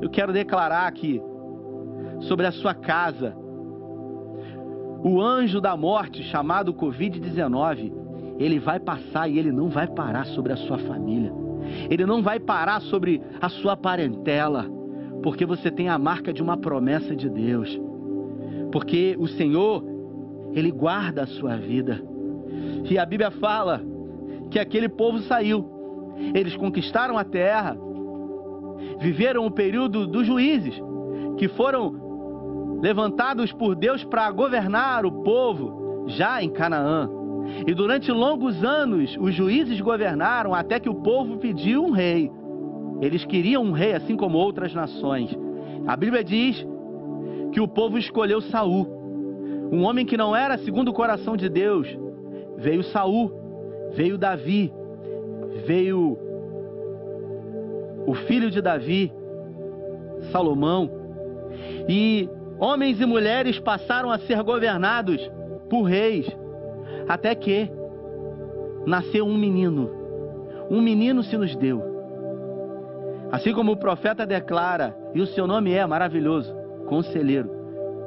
Eu 0.00 0.08
quero 0.10 0.32
declarar 0.32 0.86
aqui 0.86 1.20
sobre 2.20 2.46
a 2.46 2.52
sua 2.52 2.74
casa. 2.74 3.36
O 5.02 5.20
anjo 5.20 5.60
da 5.60 5.76
morte, 5.76 6.22
chamado 6.24 6.74
Covid-19, 6.74 7.92
ele 8.38 8.58
vai 8.58 8.78
passar 8.78 9.28
e 9.28 9.38
ele 9.38 9.50
não 9.50 9.68
vai 9.68 9.86
parar 9.86 10.26
sobre 10.26 10.52
a 10.52 10.56
sua 10.56 10.78
família. 10.78 11.32
Ele 11.88 12.04
não 12.06 12.22
vai 12.22 12.38
parar 12.40 12.80
sobre 12.80 13.20
a 13.40 13.48
sua 13.48 13.76
parentela, 13.76 14.66
porque 15.22 15.44
você 15.46 15.70
tem 15.70 15.88
a 15.88 15.98
marca 15.98 16.32
de 16.32 16.42
uma 16.42 16.56
promessa 16.56 17.14
de 17.14 17.28
Deus. 17.28 17.78
Porque 18.72 19.16
o 19.18 19.26
Senhor, 19.26 19.84
ele 20.52 20.70
guarda 20.70 21.22
a 21.22 21.26
sua 21.26 21.56
vida. 21.56 22.02
E 22.88 22.98
a 22.98 23.04
Bíblia 23.04 23.30
fala 23.30 23.82
que 24.50 24.58
aquele 24.58 24.88
povo 24.88 25.18
saiu. 25.20 25.64
Eles 26.34 26.56
conquistaram 26.56 27.16
a 27.16 27.24
terra, 27.24 27.76
viveram 29.00 29.46
o 29.46 29.50
período 29.50 30.06
dos 30.06 30.26
juízes, 30.26 30.74
que 31.38 31.48
foram 31.48 31.99
levantados 32.80 33.52
por 33.52 33.74
Deus 33.74 34.02
para 34.04 34.30
governar 34.30 35.04
o 35.04 35.22
povo 35.22 36.06
já 36.08 36.42
em 36.42 36.50
Canaã. 36.50 37.08
E 37.66 37.74
durante 37.74 38.10
longos 38.10 38.62
anos 38.64 39.16
os 39.20 39.34
juízes 39.34 39.80
governaram 39.80 40.54
até 40.54 40.78
que 40.78 40.88
o 40.88 40.94
povo 40.94 41.38
pediu 41.38 41.84
um 41.84 41.90
rei. 41.90 42.30
Eles 43.00 43.24
queriam 43.24 43.62
um 43.62 43.72
rei, 43.72 43.94
assim 43.94 44.16
como 44.16 44.38
outras 44.38 44.74
nações. 44.74 45.36
A 45.86 45.96
Bíblia 45.96 46.22
diz 46.22 46.66
que 47.52 47.60
o 47.60 47.68
povo 47.68 47.98
escolheu 47.98 48.40
Saul, 48.40 48.86
um 49.72 49.82
homem 49.84 50.04
que 50.04 50.16
não 50.16 50.34
era 50.34 50.58
segundo 50.58 50.88
o 50.88 50.94
coração 50.94 51.36
de 51.36 51.48
Deus. 51.48 51.88
Veio 52.56 52.82
Saul, 52.84 53.32
veio 53.94 54.18
Davi, 54.18 54.72
veio 55.66 56.18
o 58.06 58.14
filho 58.26 58.50
de 58.50 58.60
Davi, 58.60 59.12
Salomão. 60.30 60.90
E 61.88 62.28
homens 62.60 63.00
e 63.00 63.06
mulheres 63.06 63.58
passaram 63.58 64.10
a 64.10 64.18
ser 64.18 64.42
governados 64.42 65.20
por 65.68 65.82
reis. 65.84 66.26
Até 67.08 67.34
que 67.34 67.70
nasceu 68.86 69.26
um 69.26 69.36
menino. 69.36 69.90
Um 70.70 70.80
menino 70.80 71.22
se 71.22 71.36
nos 71.36 71.56
deu. 71.56 71.82
Assim 73.32 73.52
como 73.52 73.72
o 73.72 73.76
profeta 73.76 74.26
declara, 74.26 74.94
e 75.14 75.20
o 75.20 75.26
seu 75.26 75.46
nome 75.46 75.72
é 75.72 75.84
maravilhoso, 75.86 76.54
conselheiro, 76.86 77.48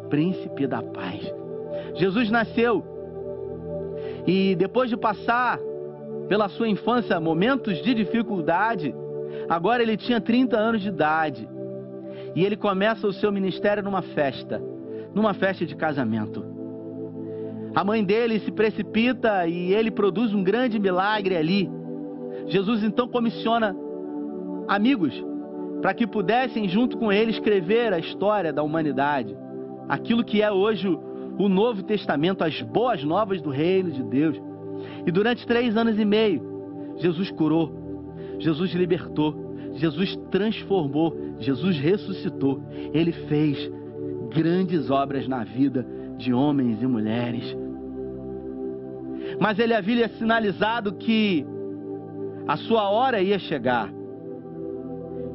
príncipe 0.09 0.67
da 0.67 0.81
paz. 0.81 1.33
Jesus 1.95 2.29
nasceu 2.29 2.83
e 4.25 4.55
depois 4.55 4.89
de 4.89 4.97
passar 4.97 5.59
pela 6.27 6.47
sua 6.49 6.67
infância 6.69 7.19
momentos 7.19 7.81
de 7.81 7.93
dificuldade, 7.93 8.95
agora 9.49 9.83
ele 9.83 9.97
tinha 9.97 10.21
30 10.21 10.57
anos 10.57 10.81
de 10.81 10.89
idade. 10.89 11.47
E 12.35 12.43
ele 12.43 12.57
começa 12.57 13.07
o 13.07 13.13
seu 13.13 13.31
ministério 13.31 13.83
numa 13.83 14.01
festa, 14.01 14.61
numa 15.13 15.33
festa 15.33 15.65
de 15.65 15.75
casamento. 15.75 16.43
A 17.75 17.83
mãe 17.83 18.03
dele 18.03 18.39
se 18.39 18.51
precipita 18.51 19.47
e 19.47 19.73
ele 19.73 19.89
produz 19.89 20.33
um 20.33 20.43
grande 20.43 20.79
milagre 20.79 21.35
ali. 21.35 21.69
Jesus 22.47 22.83
então 22.83 23.07
comissiona 23.07 23.75
amigos 24.67 25.13
para 25.81 25.93
que 25.93 26.07
pudessem, 26.07 26.69
junto 26.69 26.97
com 26.97 27.11
ele, 27.11 27.31
escrever 27.31 27.91
a 27.93 27.99
história 27.99 28.53
da 28.53 28.63
humanidade. 28.63 29.35
Aquilo 29.89 30.23
que 30.23 30.41
é 30.41 30.51
hoje 30.51 30.87
o 31.37 31.49
Novo 31.49 31.83
Testamento, 31.83 32.43
as 32.43 32.61
boas 32.61 33.03
novas 33.03 33.41
do 33.41 33.49
reino 33.49 33.91
de 33.91 34.03
Deus. 34.03 34.39
E 35.05 35.11
durante 35.11 35.45
três 35.45 35.75
anos 35.75 35.99
e 35.99 36.05
meio, 36.05 36.41
Jesus 36.97 37.31
curou, 37.31 37.71
Jesus 38.39 38.71
libertou, 38.73 39.35
Jesus 39.73 40.15
transformou, 40.29 41.15
Jesus 41.39 41.77
ressuscitou. 41.77 42.61
Ele 42.93 43.11
fez 43.11 43.71
grandes 44.33 44.89
obras 44.89 45.27
na 45.27 45.43
vida 45.43 45.85
de 46.17 46.33
homens 46.33 46.81
e 46.81 46.87
mulheres 46.87 47.63
mas 49.39 49.59
ele 49.59 49.73
havia 49.73 50.07
sinalizado 50.09 50.93
que 50.93 51.45
a 52.47 52.57
sua 52.57 52.89
hora 52.89 53.21
ia 53.21 53.39
chegar, 53.39 53.91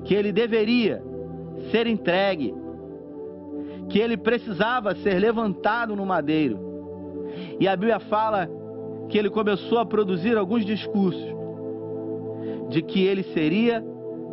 que 0.05 0.15
ele 0.15 0.33
deveria 0.33 1.03
ser 1.71 1.87
entregue, 1.87 2.55
que 3.89 3.99
ele 3.99 4.17
precisava 4.17 4.95
ser 4.97 5.19
levantado 5.19 5.97
no 5.97 6.05
madeiro. 6.05 6.59
E 7.59 7.67
a 7.67 7.75
Bíblia 7.75 7.99
fala 8.01 8.49
que 9.09 9.19
ele 9.19 9.31
começou 9.31 9.79
a 9.79 9.87
produzir 9.87 10.37
alguns 10.37 10.65
discursos 10.65 11.37
de 12.69 12.83
que 12.83 13.05
ele 13.05 13.23
seria 13.35 13.83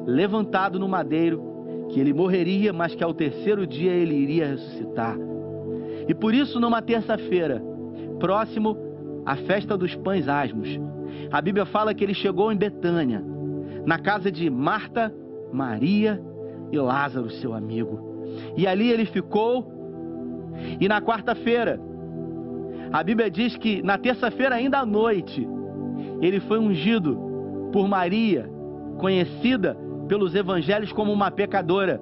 levantado 0.06 0.80
no 0.80 0.88
madeiro, 0.88 1.88
que 1.90 2.00
ele 2.00 2.14
morreria, 2.14 2.72
mas 2.72 2.94
que 2.96 3.04
ao 3.04 3.14
terceiro 3.14 3.66
dia 3.66 3.92
ele 3.92 4.16
iria 4.16 4.48
ressuscitar. 4.48 5.18
E 6.08 6.14
por 6.14 6.34
isso, 6.34 6.60
numa 6.60 6.82
terça-feira, 6.82 7.62
próximo 8.20 8.78
a 9.26 9.36
festa 9.36 9.78
dos 9.78 9.96
pães 9.96 10.28
asmos. 10.28 10.80
A 11.32 11.42
Bíblia 11.42 11.66
fala 11.66 11.94
que 11.94 12.04
ele 12.04 12.14
chegou 12.14 12.52
em 12.52 12.58
Betânia, 12.58 13.24
na 13.86 13.98
casa 13.98 14.32
de 14.32 14.50
Marta, 14.50 15.14
Maria 15.52 16.22
e 16.72 16.78
Lázaro, 16.78 17.30
seu 17.30 17.54
amigo. 17.54 18.24
E 18.56 18.68
ali 18.68 18.92
ele 18.92 19.06
ficou. 19.06 19.74
E 20.80 20.88
na 20.88 21.02
quarta-feira, 21.02 21.80
a 22.92 23.04
Bíblia 23.04 23.30
diz 23.30 23.58
que 23.58 23.82
na 23.82 23.98
terça-feira, 23.98 24.56
ainda 24.56 24.80
à 24.80 24.86
noite, 24.86 25.48
ele 26.22 26.40
foi 26.42 26.60
ungido 26.60 27.18
por 27.72 27.88
Maria, 27.88 28.50
conhecida 28.98 29.78
pelos 30.08 30.36
evangelhos 30.36 30.92
como 30.92 31.12
uma 31.12 31.32
pecadora, 31.32 32.00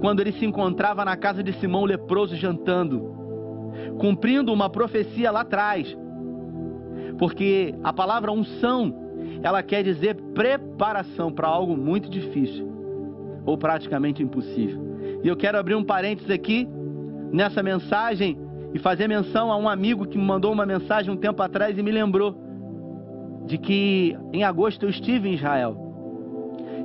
quando 0.00 0.20
ele 0.20 0.32
se 0.32 0.44
encontrava 0.44 1.04
na 1.04 1.16
casa 1.16 1.42
de 1.42 1.52
Simão 1.54 1.84
leproso 1.84 2.36
jantando, 2.36 3.14
cumprindo 3.98 4.52
uma 4.52 4.68
profecia 4.68 5.30
lá 5.30 5.40
atrás, 5.40 5.96
porque 7.18 7.74
a 7.84 7.92
palavra 7.92 8.32
unção, 8.32 8.94
ela 9.42 9.62
quer 9.62 9.82
dizer 9.82 10.16
preparação 10.34 11.32
para 11.32 11.48
algo 11.48 11.76
muito 11.76 12.08
difícil 12.08 12.70
ou 13.44 13.56
praticamente 13.56 14.22
impossível. 14.22 14.80
E 15.22 15.28
eu 15.28 15.36
quero 15.36 15.58
abrir 15.58 15.74
um 15.74 15.84
parênteses 15.84 16.30
aqui 16.30 16.68
nessa 17.32 17.62
mensagem 17.62 18.38
e 18.74 18.78
fazer 18.78 19.08
menção 19.08 19.52
a 19.52 19.56
um 19.56 19.68
amigo 19.68 20.06
que 20.06 20.18
me 20.18 20.24
mandou 20.24 20.52
uma 20.52 20.66
mensagem 20.66 21.12
um 21.12 21.16
tempo 21.16 21.42
atrás 21.42 21.76
e 21.76 21.82
me 21.82 21.90
lembrou 21.90 22.36
de 23.46 23.58
que 23.58 24.16
em 24.32 24.44
agosto 24.44 24.84
eu 24.84 24.90
estive 24.90 25.28
em 25.28 25.34
Israel. 25.34 25.91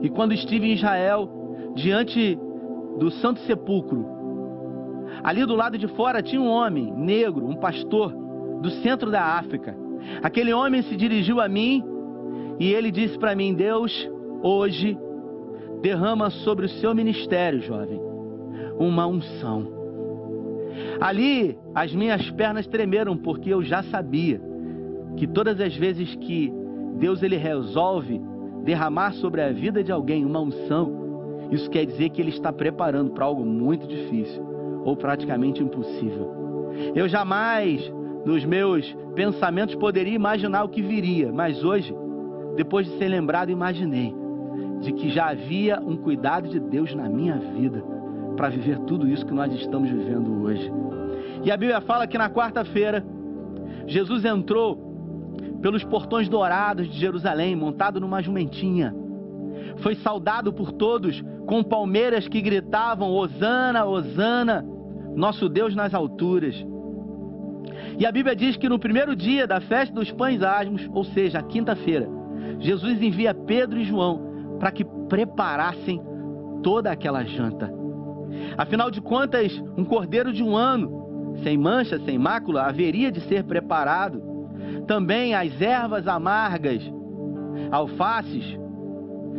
E 0.02 0.10
quando 0.10 0.34
estive 0.34 0.68
em 0.68 0.74
Israel, 0.74 1.30
diante 1.76 2.38
do 3.00 3.10
Santo 3.12 3.40
Sepulcro, 3.42 4.06
ali 5.24 5.46
do 5.46 5.56
lado 5.56 5.78
de 5.78 5.88
fora 5.88 6.22
tinha 6.22 6.42
um 6.42 6.50
homem 6.50 6.94
negro, 6.94 7.48
um 7.48 7.56
pastor 7.56 8.14
do 8.62 8.70
centro 8.82 9.12
da 9.12 9.22
África. 9.22 9.76
Aquele 10.22 10.54
homem 10.54 10.82
se 10.84 10.96
dirigiu 10.96 11.40
a 11.40 11.48
mim 11.48 11.84
e 12.60 12.74
ele 12.74 12.92
disse 12.92 13.18
para 13.18 13.36
mim: 13.36 13.54
Deus, 13.54 14.10
hoje, 14.42 14.98
derrama 15.82 16.30
sobre 16.30 16.66
o 16.66 16.70
seu 16.70 16.94
ministério, 16.94 17.62
jovem, 17.62 18.00
uma 18.80 19.06
unção. 19.06 19.76
Ali 21.00 21.58
as 21.74 21.94
minhas 21.94 22.30
pernas 22.32 22.68
tremeram 22.68 23.16
porque 23.18 23.54
eu 23.54 23.64
já 23.64 23.84
sabia 23.84 24.42
que 25.16 25.28
todas 25.28 25.60
as 25.60 25.76
vezes 25.76 26.16
que 26.16 26.52
Deus 27.00 27.22
ele 27.22 27.38
resolve 27.38 28.22
derramar 28.68 29.14
sobre 29.14 29.42
a 29.42 29.50
vida 29.50 29.82
de 29.82 29.94
alguém 29.94 30.26
uma 30.26 30.42
unção, 30.42 31.48
isso 31.50 31.70
quer 31.70 31.86
dizer 31.86 32.10
que 32.10 32.22
ele 32.22 32.32
está 32.32 32.52
preparando 32.52 33.12
para 33.12 33.24
algo 33.24 33.46
muito 33.46 33.88
difícil 33.88 34.46
ou 34.84 34.94
praticamente 34.94 35.64
impossível. 35.64 36.74
Eu 36.94 37.08
jamais, 37.08 37.82
nos 38.26 38.44
meus 38.44 38.94
pensamentos, 39.16 39.74
poderia 39.76 40.14
imaginar 40.14 40.66
o 40.66 40.70
que 40.70 40.82
viria, 40.82 41.32
mas 41.32 41.64
hoje, 41.64 41.96
depois 42.58 42.86
de 42.86 42.98
ser 42.98 43.08
lembrado, 43.08 43.50
imaginei 43.50 44.14
de 44.82 44.92
que 44.92 45.10
já 45.12 45.30
havia 45.30 45.80
um 45.80 45.96
cuidado 45.96 46.50
de 46.50 46.60
Deus 46.60 46.94
na 46.94 47.08
minha 47.08 47.38
vida 47.38 47.82
para 48.36 48.50
viver 48.50 48.80
tudo 48.80 49.08
isso 49.08 49.26
que 49.26 49.34
nós 49.34 49.52
estamos 49.54 49.90
vivendo 49.90 50.44
hoje. 50.44 50.70
E 51.42 51.50
a 51.50 51.56
Bíblia 51.56 51.80
fala 51.80 52.06
que 52.06 52.18
na 52.18 52.30
quarta-feira, 52.30 53.02
Jesus 53.88 54.26
entrou 54.26 54.87
pelos 55.62 55.84
portões 55.84 56.30
dourados 56.30 56.88
de 56.90 57.00
Jerusalém, 57.00 57.56
montado 57.56 58.00
numa 58.00 58.22
jumentinha. 58.22 58.94
Foi 59.78 59.96
saudado 59.96 60.54
por 60.54 60.72
todos 60.72 61.24
com 61.46 61.64
palmeiras 61.64 62.28
que 62.28 62.42
gritavam: 62.42 63.12
Hosana, 63.12 63.86
Hosana, 63.86 64.66
nosso 65.16 65.50
Deus 65.50 65.76
nas 65.76 65.94
alturas. 65.94 66.56
E 67.98 68.06
a 68.06 68.12
Bíblia 68.12 68.36
diz 68.36 68.56
que 68.56 68.70
no 68.70 68.80
primeiro 68.80 69.16
dia 69.16 69.48
da 69.48 69.60
festa 69.60 69.94
dos 69.94 70.12
pães 70.12 70.42
asmos, 70.42 70.88
ou 70.94 71.04
seja, 71.04 71.42
quinta-feira, 71.42 72.08
Jesus 72.60 73.02
envia 73.02 73.34
Pedro 73.34 73.80
e 73.80 73.84
João 73.84 74.58
para 74.60 74.72
que 74.72 74.86
preparassem 75.10 76.02
toda 76.64 76.92
aquela 76.92 77.24
janta. 77.24 77.72
Afinal 78.58 78.92
de 78.92 79.02
contas, 79.02 79.52
um 79.78 79.86
cordeiro 79.86 80.34
de 80.34 80.44
um 80.44 80.56
ano, 80.56 81.36
sem 81.44 81.58
mancha, 81.58 82.00
sem 82.00 82.18
mácula, 82.18 82.64
haveria 82.64 83.12
de 83.12 83.22
ser 83.22 83.44
preparado. 83.44 84.22
Também 84.88 85.36
as 85.36 85.62
ervas 85.62 86.08
amargas, 86.08 86.82
alfaces, 87.70 88.58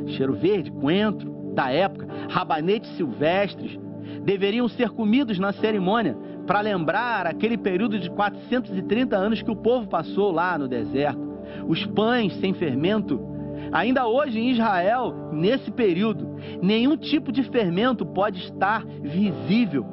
cheiro 0.08 0.34
verde, 0.34 0.70
coentro 0.70 1.52
da 1.54 1.70
época, 1.70 2.06
rabanetes 2.28 2.90
silvestres, 2.96 3.78
deveriam 4.24 4.68
ser 4.68 4.90
comidos 4.90 5.38
na 5.38 5.52
cerimônia 5.52 6.16
para 6.46 6.60
lembrar 6.60 7.26
aquele 7.26 7.56
período 7.56 7.98
de 7.98 8.10
430 8.10 9.16
anos 9.16 9.42
que 9.42 9.50
o 9.50 9.56
povo 9.56 9.88
passou 9.88 10.30
lá 10.30 10.58
no 10.58 10.68
deserto. 10.68 11.20
Os 11.66 11.84
pães 11.86 12.34
sem 12.40 12.52
fermento. 12.52 13.20
Ainda 13.72 14.06
hoje 14.06 14.38
em 14.38 14.50
Israel, 14.50 15.30
nesse 15.32 15.70
período, 15.70 16.36
nenhum 16.62 16.96
tipo 16.96 17.32
de 17.32 17.42
fermento 17.42 18.04
pode 18.04 18.38
estar 18.40 18.84
visível 18.84 19.86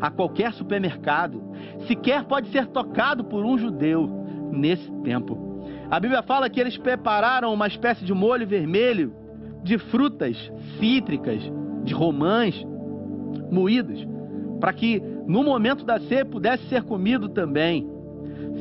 a 0.00 0.10
qualquer 0.10 0.52
supermercado, 0.52 1.42
sequer 1.86 2.24
pode 2.24 2.48
ser 2.50 2.66
tocado 2.66 3.24
por 3.24 3.44
um 3.44 3.58
judeu 3.58 4.27
nesse 4.58 4.90
tempo. 5.02 5.62
A 5.90 5.98
Bíblia 5.98 6.22
fala 6.22 6.50
que 6.50 6.60
eles 6.60 6.76
prepararam 6.76 7.52
uma 7.52 7.66
espécie 7.66 8.04
de 8.04 8.12
molho 8.12 8.46
vermelho 8.46 9.14
de 9.62 9.78
frutas 9.78 10.36
cítricas, 10.78 11.40
de 11.84 11.94
romãs 11.94 12.54
moídas, 13.50 14.06
para 14.60 14.72
que 14.72 15.02
no 15.26 15.42
momento 15.42 15.84
da 15.84 15.98
ceia 16.00 16.24
pudesse 16.24 16.66
ser 16.68 16.82
comido 16.82 17.28
também. 17.28 17.88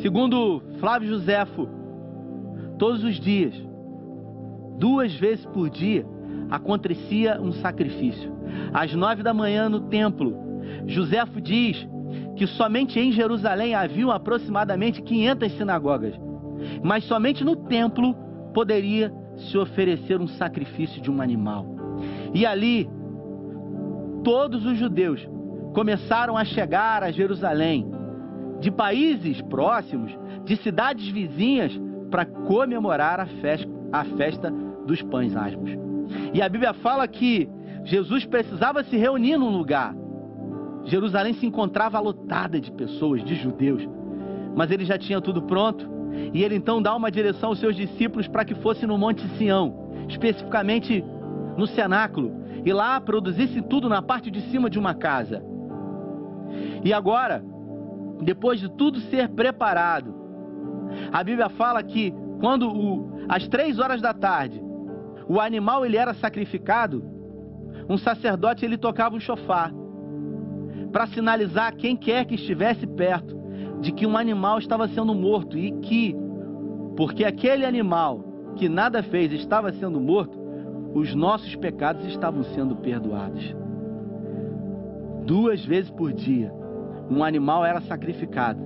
Segundo 0.02 0.62
Flávio 0.80 1.10
Josefo, 1.10 1.68
todos 2.78 3.04
os 3.04 3.20
dias 3.20 3.54
duas 4.78 5.14
vezes 5.16 5.46
por 5.48 5.70
dia 5.70 6.06
acontecia 6.50 7.42
um 7.42 7.52
sacrifício. 7.52 8.32
Às 8.74 8.94
nove 8.94 9.24
da 9.24 9.34
manhã 9.34 9.68
no 9.68 9.82
templo, 9.82 10.36
Joséfo 10.86 11.42
diz 11.42 11.88
que 12.36 12.48
somente 12.48 13.00
em 13.00 13.12
Jerusalém 13.12 13.76
haviam 13.76 14.12
aproximadamente 14.12 15.02
500 15.02 15.52
sinagogas, 15.54 16.14
mas 16.84 17.04
somente 17.06 17.44
no 17.44 17.56
templo 17.56 18.16
poderia 18.54 19.14
se 19.38 19.58
oferecer 19.58 20.20
um 20.20 20.28
sacrifício 20.28 21.02
de 21.02 21.12
um 21.12 21.22
animal. 21.22 21.66
E 22.34 22.46
ali, 22.46 22.90
todos 24.24 24.66
os 24.66 24.78
judeus 24.78 25.28
começaram 25.74 26.36
a 26.38 26.44
chegar 26.44 27.04
a 27.04 27.12
Jerusalém, 27.12 27.88
de 28.60 28.72
países 28.72 29.42
próximos, 29.44 30.12
de 30.44 30.56
cidades 30.58 31.08
vizinhas, 31.10 31.72
para 32.10 32.26
comemorar 32.26 33.20
a 33.20 33.26
festa, 33.26 33.70
a 33.92 34.04
festa 34.04 34.52
dos 34.86 35.02
pães 35.04 35.36
asmos. 35.36 35.72
E 36.34 36.42
a 36.42 36.50
Bíblia 36.50 36.74
fala 36.74 37.08
que 37.08 37.50
Jesus 37.84 38.26
precisava 38.26 38.84
se 38.84 38.98
reunir 38.98 39.38
num 39.38 39.50
lugar. 39.50 39.94
Jerusalém 40.88 41.34
se 41.34 41.46
encontrava 41.46 42.00
lotada 42.00 42.60
de 42.60 42.72
pessoas, 42.72 43.24
de 43.24 43.36
judeus, 43.36 43.88
mas 44.56 44.72
ele 44.72 44.86
já 44.86 44.98
tinha 44.98 45.20
tudo 45.22 45.42
pronto. 45.42 45.88
E 46.34 46.44
ele 46.44 46.56
então 46.56 46.82
dá 46.82 46.96
uma 46.96 47.12
direção 47.12 47.50
aos 47.50 47.60
seus 47.60 47.76
discípulos 47.76 48.28
para 48.28 48.46
que 48.46 48.56
fosse 48.56 48.88
no 48.88 48.98
Monte 48.98 49.28
Sião, 49.38 49.92
especificamente 50.08 51.04
no 51.58 51.68
cenáculo, 51.68 52.32
e 52.66 52.72
lá 52.72 53.00
produzisse 53.02 53.62
tudo 53.62 53.90
na 53.90 54.02
parte 54.02 54.32
de 54.32 54.42
cima 54.50 54.70
de 54.70 54.80
uma 54.80 54.96
casa. 54.96 55.44
E 56.84 56.94
agora, 56.94 57.44
depois 58.22 58.60
de 58.60 58.70
tudo 58.70 59.00
ser 59.02 59.28
preparado, 59.30 60.16
a 61.12 61.22
Bíblia 61.22 61.50
fala 61.50 61.84
que 61.84 62.14
quando 62.40 62.70
o, 62.70 63.12
às 63.28 63.46
três 63.50 63.78
horas 63.78 64.02
da 64.02 64.14
tarde 64.14 64.64
o 65.28 65.42
animal 65.42 65.86
ele 65.86 65.98
era 65.98 66.14
sacrificado, 66.14 67.04
um 67.90 67.98
sacerdote 67.98 68.64
ele 68.64 68.78
tocava 68.78 69.14
um 69.14 69.20
chofar 69.20 69.74
para 70.92 71.08
sinalizar 71.08 71.76
quem 71.76 71.96
quer 71.96 72.26
que 72.26 72.36
estivesse 72.36 72.86
perto 72.88 73.38
de 73.82 73.92
que 73.92 74.06
um 74.06 74.18
animal 74.18 74.58
estava 74.58 74.88
sendo 74.88 75.14
morto 75.14 75.58
e 75.58 75.72
que, 75.82 76.16
porque 76.96 77.24
aquele 77.24 77.66
animal 77.66 78.24
que 78.56 78.68
nada 78.68 79.04
fez 79.04 79.32
estava 79.32 79.72
sendo 79.72 80.00
morto, 80.00 80.38
os 80.94 81.14
nossos 81.14 81.56
pecados 81.56 82.06
estavam 82.06 82.44
sendo 82.44 82.76
perdoados. 82.78 83.56
Duas 85.26 85.64
vezes 85.64 85.92
por 85.92 86.12
dia, 86.14 86.52
um 87.10 87.24
animal 87.24 87.66
era 87.66 87.82
sacrificado 87.82 88.60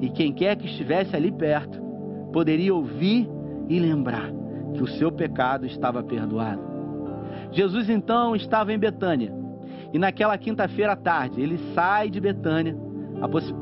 e 0.00 0.10
quem 0.10 0.32
quer 0.32 0.56
que 0.56 0.66
estivesse 0.66 1.16
ali 1.16 1.32
perto 1.32 1.80
poderia 2.32 2.74
ouvir 2.74 3.28
e 3.68 3.78
lembrar 3.78 4.30
que 4.74 4.82
o 4.82 4.86
seu 4.86 5.10
pecado 5.10 5.66
estava 5.66 6.02
perdoado. 6.02 6.60
Jesus 7.52 7.88
então 7.88 8.36
estava 8.36 8.72
em 8.72 8.78
Betânia. 8.78 9.32
E 9.92 9.98
naquela 9.98 10.36
quinta-feira 10.36 10.92
à 10.92 10.96
tarde, 10.96 11.40
ele 11.40 11.58
sai 11.74 12.10
de 12.10 12.20
Betânia, 12.20 12.76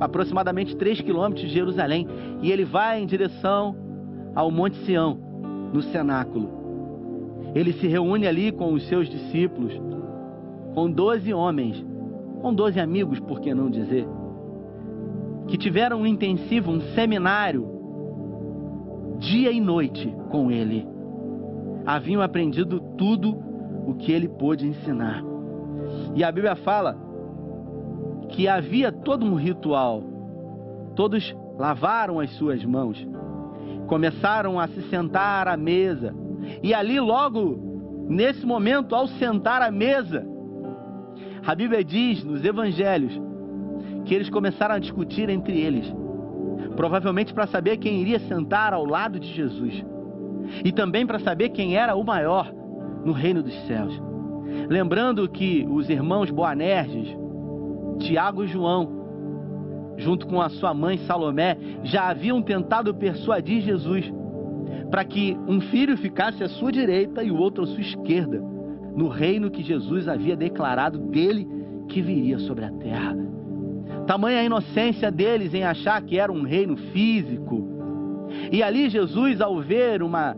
aproximadamente 0.01 0.77
3 0.77 1.01
quilômetros 1.01 1.47
de 1.47 1.55
Jerusalém, 1.55 2.07
e 2.43 2.51
ele 2.51 2.65
vai 2.65 3.01
em 3.01 3.07
direção 3.07 3.77
ao 4.35 4.51
Monte 4.51 4.77
Sião, 4.85 5.19
no 5.73 5.83
cenáculo. 5.83 6.51
Ele 7.55 7.73
se 7.73 7.87
reúne 7.87 8.27
ali 8.27 8.53
com 8.53 8.73
os 8.73 8.87
seus 8.89 9.09
discípulos, 9.09 9.73
com 10.75 10.91
12 10.91 11.33
homens, 11.33 11.85
com 12.43 12.53
12 12.53 12.79
amigos, 12.79 13.21
por 13.21 13.41
que 13.41 13.55
não 13.55 13.71
dizer, 13.71 14.07
que 15.47 15.57
tiveram 15.57 16.01
um 16.01 16.07
intensivo, 16.07 16.71
um 16.71 16.81
seminário, 16.95 17.67
dia 19.19 19.51
e 19.51 19.61
noite 19.61 20.15
com 20.29 20.51
ele 20.51 20.97
haviam 21.87 22.21
aprendido 22.21 22.81
tudo 22.99 23.39
o 23.87 23.95
que 23.95 24.11
ele 24.11 24.29
pôde 24.29 24.67
ensinar. 24.67 25.23
E 26.17 26.25
a 26.25 26.33
Bíblia 26.33 26.57
fala 26.57 26.97
que 28.31 28.49
havia 28.49 28.91
todo 28.91 29.25
um 29.27 29.35
ritual. 29.35 30.03
Todos 30.95 31.37
lavaram 31.59 32.19
as 32.19 32.31
suas 32.37 32.65
mãos, 32.65 33.07
começaram 33.87 34.59
a 34.59 34.67
se 34.67 34.81
sentar 34.89 35.47
à 35.47 35.59
mesa. 35.59 36.15
E 36.63 36.73
ali, 36.73 36.99
logo 36.99 38.07
nesse 38.09 38.47
momento, 38.47 38.95
ao 38.95 39.07
sentar 39.07 39.61
à 39.61 39.71
mesa, 39.71 40.27
a 41.47 41.55
Bíblia 41.55 41.85
diz 41.85 42.25
nos 42.25 42.43
evangelhos 42.43 43.13
que 44.07 44.15
eles 44.15 44.31
começaram 44.31 44.75
a 44.75 44.79
discutir 44.79 45.29
entre 45.29 45.61
eles, 45.61 45.93
provavelmente 46.77 47.35
para 47.35 47.47
saber 47.47 47.77
quem 47.77 48.01
iria 48.01 48.21
sentar 48.21 48.73
ao 48.73 48.87
lado 48.87 49.21
de 49.21 49.35
Jesus 49.35 49.85
e 50.65 50.73
também 50.73 51.07
para 51.07 51.19
saber 51.19 51.51
quem 51.51 51.77
era 51.77 51.95
o 51.95 52.03
maior 52.03 52.51
no 53.05 53.13
reino 53.13 53.43
dos 53.43 53.55
céus. 53.67 54.06
Lembrando 54.69 55.29
que 55.29 55.67
os 55.69 55.89
irmãos 55.89 56.31
Boanerges, 56.31 57.17
Tiago 57.99 58.45
e 58.45 58.49
João, 58.49 58.89
junto 59.97 60.27
com 60.27 60.41
a 60.41 60.49
sua 60.49 60.75
mãe 60.75 60.99
Salomé, 60.99 61.57
já 61.85 62.09
haviam 62.09 62.43
tentado 62.43 62.95
persuadir 62.95 63.63
Jesus 63.63 64.13
para 64.91 65.05
que 65.05 65.37
um 65.49 65.61
filho 65.61 65.97
ficasse 65.97 66.43
à 66.45 66.49
sua 66.49 66.71
direita 66.71 67.23
e 67.23 67.31
o 67.31 67.37
outro 67.37 67.65
à 67.65 67.67
sua 67.67 67.81
esquerda, 67.81 68.41
no 68.95 69.09
reino 69.09 69.51
que 69.51 69.63
Jesus 69.63 70.09
havia 70.09 70.37
declarado 70.37 70.99
dele 70.99 71.47
que 71.89 72.01
viria 72.01 72.39
sobre 72.39 72.65
a 72.65 72.71
terra. 72.73 73.17
Tamanha 74.07 74.41
a 74.41 74.45
inocência 74.45 75.11
deles 75.11 75.53
em 75.53 75.65
achar 75.65 76.01
que 76.03 76.19
era 76.19 76.31
um 76.31 76.43
reino 76.43 76.77
físico. 76.77 77.69
E 78.53 78.63
ali 78.63 78.89
Jesus, 78.89 79.41
ao 79.41 79.61
ver 79.61 80.03
uma, 80.03 80.37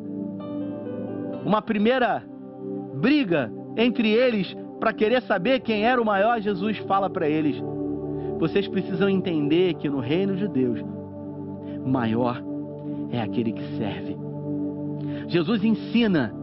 uma 1.45 1.61
primeira 1.61 2.23
briga 2.95 3.53
entre 3.79 4.11
eles 4.11 4.55
para 4.81 4.93
querer 4.93 5.23
saber 5.23 5.61
quem 5.61 5.85
era 5.85 6.03
o 6.03 6.05
maior, 6.05 6.41
Jesus 6.41 6.77
fala 6.79 7.09
para 7.09 7.29
eles: 7.29 7.57
vocês 8.39 8.67
precisam 8.67 9.09
entender 9.09 9.75
que 9.75 9.89
no 9.89 10.01
reino 10.01 10.37
de 10.37 10.49
Deus, 10.49 10.81
maior 11.87 12.43
é 13.11 13.21
aquele 13.21 13.53
que 13.53 13.63
serve. 13.77 14.17
Jesus 15.29 15.65
ensina 15.65 16.35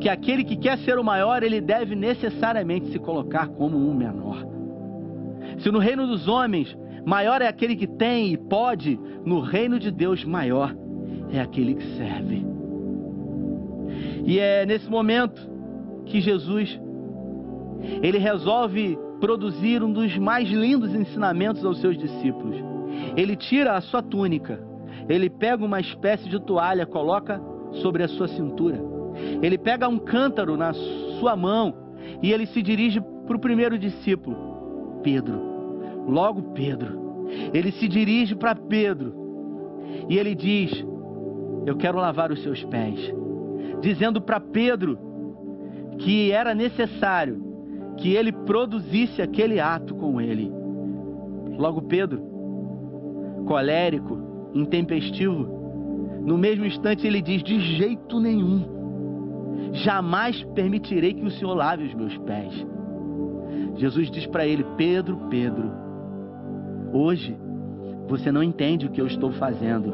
que 0.00 0.08
aquele 0.08 0.44
que 0.44 0.56
quer 0.56 0.78
ser 0.78 0.98
o 0.98 1.04
maior, 1.04 1.42
ele 1.42 1.60
deve 1.60 1.94
necessariamente 1.94 2.90
se 2.92 2.98
colocar 2.98 3.48
como 3.48 3.76
um 3.76 3.94
menor. 3.94 4.46
Se 5.58 5.70
no 5.70 5.78
reino 5.78 6.06
dos 6.06 6.28
homens, 6.28 6.76
maior 7.04 7.40
é 7.40 7.48
aquele 7.48 7.74
que 7.74 7.86
tem 7.86 8.32
e 8.32 8.36
pode, 8.36 8.98
no 9.24 9.40
reino 9.40 9.78
de 9.78 9.90
Deus, 9.90 10.24
maior 10.24 10.74
é 11.32 11.40
aquele 11.40 11.74
que 11.74 11.96
serve. 11.96 12.44
E 14.24 14.38
é 14.38 14.66
nesse 14.66 14.88
momento 14.90 15.55
que 16.06 16.20
Jesus 16.20 16.78
ele 18.02 18.18
resolve 18.18 18.98
produzir 19.20 19.82
um 19.82 19.92
dos 19.92 20.16
mais 20.18 20.48
lindos 20.48 20.94
ensinamentos 20.94 21.64
aos 21.64 21.80
seus 21.80 21.96
discípulos. 21.96 22.56
Ele 23.16 23.36
tira 23.36 23.76
a 23.76 23.80
sua 23.80 24.02
túnica, 24.02 24.60
ele 25.08 25.30
pega 25.30 25.64
uma 25.64 25.80
espécie 25.80 26.28
de 26.28 26.40
toalha, 26.40 26.86
coloca 26.86 27.40
sobre 27.82 28.02
a 28.02 28.08
sua 28.08 28.28
cintura. 28.28 28.80
Ele 29.42 29.56
pega 29.56 29.88
um 29.88 29.98
cântaro 29.98 30.56
na 30.56 30.72
sua 31.18 31.36
mão 31.36 31.74
e 32.22 32.32
ele 32.32 32.46
se 32.46 32.62
dirige 32.62 33.00
para 33.26 33.36
o 33.36 33.40
primeiro 33.40 33.78
discípulo, 33.78 35.00
Pedro. 35.02 35.56
Logo 36.06 36.54
Pedro. 36.54 37.26
Ele 37.52 37.72
se 37.72 37.88
dirige 37.88 38.34
para 38.34 38.54
Pedro 38.54 39.14
e 40.08 40.18
ele 40.18 40.34
diz: 40.34 40.84
Eu 41.66 41.76
quero 41.76 41.98
lavar 41.98 42.30
os 42.30 42.42
seus 42.42 42.62
pés. 42.64 43.12
Dizendo 43.80 44.20
para 44.20 44.40
Pedro 44.40 44.98
que 45.98 46.30
era 46.30 46.54
necessário 46.54 47.42
que 47.96 48.14
ele 48.14 48.32
produzisse 48.32 49.22
aquele 49.22 49.58
ato 49.58 49.94
com 49.94 50.20
ele. 50.20 50.52
Logo 51.58 51.82
Pedro, 51.82 52.20
colérico, 53.46 54.18
intempestivo, 54.54 55.48
no 56.22 56.36
mesmo 56.36 56.66
instante 56.66 57.06
ele 57.06 57.22
diz: 57.22 57.42
De 57.42 57.58
jeito 57.60 58.20
nenhum 58.20 58.76
jamais 59.72 60.42
permitirei 60.54 61.14
que 61.14 61.24
o 61.24 61.30
Senhor 61.30 61.54
lave 61.54 61.84
os 61.84 61.94
meus 61.94 62.16
pés. 62.18 62.66
Jesus 63.76 64.10
diz 64.10 64.26
para 64.26 64.46
ele: 64.46 64.64
Pedro, 64.76 65.16
Pedro, 65.30 65.70
hoje 66.92 67.36
você 68.08 68.30
não 68.30 68.42
entende 68.42 68.86
o 68.86 68.90
que 68.90 69.00
eu 69.00 69.06
estou 69.06 69.32
fazendo, 69.32 69.92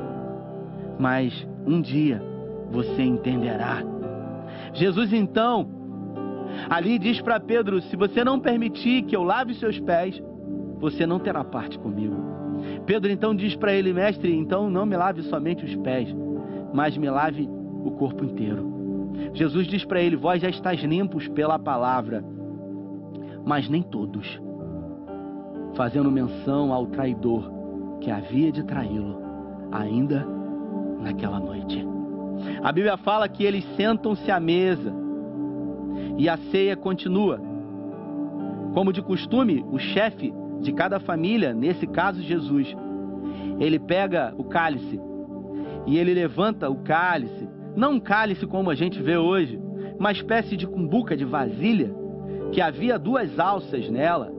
mas 0.99 1.47
um 1.67 1.81
dia 1.81 2.23
você 2.71 3.03
entenderá. 3.03 3.83
Jesus 4.75 5.13
então, 5.13 5.69
ali 6.69 6.99
diz 6.99 7.21
para 7.21 7.41
Pedro: 7.41 7.81
Se 7.83 7.97
você 7.97 8.25
não 8.25 8.39
permitir 8.39 9.03
que 9.03 9.17
eu 9.17 9.23
lave 9.23 9.55
seus 9.55 9.79
pés, 9.81 10.23
você 10.79 11.07
não 11.07 11.19
terá 11.19 11.45
parte 11.45 11.79
comigo. 11.79 12.17
Pedro 12.87 13.11
então 13.11 13.35
diz 13.35 13.55
para 13.57 13.73
ele: 13.73 13.93
Mestre, 13.93 14.35
então 14.35 14.71
não 14.71 14.87
me 14.87 14.97
lave 14.97 15.23
somente 15.23 15.65
os 15.65 15.75
pés, 15.77 16.15
mas 16.73 16.97
me 16.97 17.09
lave 17.11 17.49
o 17.85 17.91
corpo 17.93 18.25
inteiro. 18.25 18.71
Jesus 19.35 19.67
diz 19.67 19.85
para 19.85 20.01
ele: 20.01 20.17
Vós 20.17 20.43
já 20.43 20.49
estáis 20.49 20.83
limpos 20.83 21.29
pela 21.29 21.59
palavra, 21.59 22.25
mas 23.45 23.69
nem 23.69 23.83
todos. 23.83 24.41
Fazendo 25.75 26.11
menção 26.11 26.73
ao 26.73 26.87
traidor 26.87 27.51
que 28.01 28.11
havia 28.11 28.53
de 28.53 28.63
traí-lo 28.65 29.23
ainda 29.71 30.27
naquela 31.01 31.41
noite. 31.41 31.87
A 32.63 32.73
Bíblia 32.73 32.97
fala 32.97 33.29
que 33.29 33.45
eles 33.45 33.65
sentam-se 33.77 34.31
à 34.31 34.39
mesa 34.39 35.02
e 36.17 36.29
a 36.29 36.37
ceia 36.51 36.77
continua. 36.77 37.41
Como 38.75 38.93
de 38.93 39.03
costume, 39.03 39.65
o 39.71 39.79
chefe 39.79 40.33
de 40.61 40.73
cada 40.73 40.99
família, 41.01 41.53
nesse 41.53 41.87
caso 41.87 42.23
Jesus, 42.23 42.75
ele 43.59 43.79
pega 43.79 44.35
o 44.39 44.45
cálice 44.45 45.01
e 45.87 45.99
ele 45.99 46.15
levanta 46.15 46.71
o 46.71 46.77
cálice 46.77 47.49
não 47.75 47.93
um 47.93 48.01
cálice 48.01 48.47
como 48.47 48.71
a 48.71 48.75
gente 48.75 49.01
vê 49.01 49.17
hoje, 49.17 49.59
uma 49.99 50.13
espécie 50.13 50.57
de 50.57 50.67
cumbuca 50.67 51.17
de 51.17 51.25
vasilha, 51.25 51.95
que 52.53 52.61
havia 52.61 52.99
duas 52.99 53.39
alças 53.39 53.89
nela. 53.89 54.31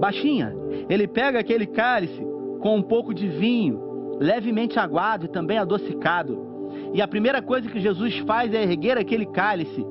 Baixinha, 0.00 0.54
ele 0.88 1.06
pega 1.06 1.38
aquele 1.38 1.66
cálice 1.66 2.24
com 2.60 2.76
um 2.76 2.82
pouco 2.82 3.12
de 3.12 3.28
vinho, 3.28 4.16
levemente 4.18 4.78
aguado 4.78 5.26
e 5.26 5.28
também 5.28 5.58
adocicado. 5.58 6.50
E 6.94 7.02
a 7.02 7.08
primeira 7.08 7.42
coisa 7.42 7.68
que 7.68 7.80
Jesus 7.80 8.18
faz 8.20 8.54
é 8.54 8.62
erguer 8.62 8.96
aquele 8.96 9.26
cálice 9.26 9.84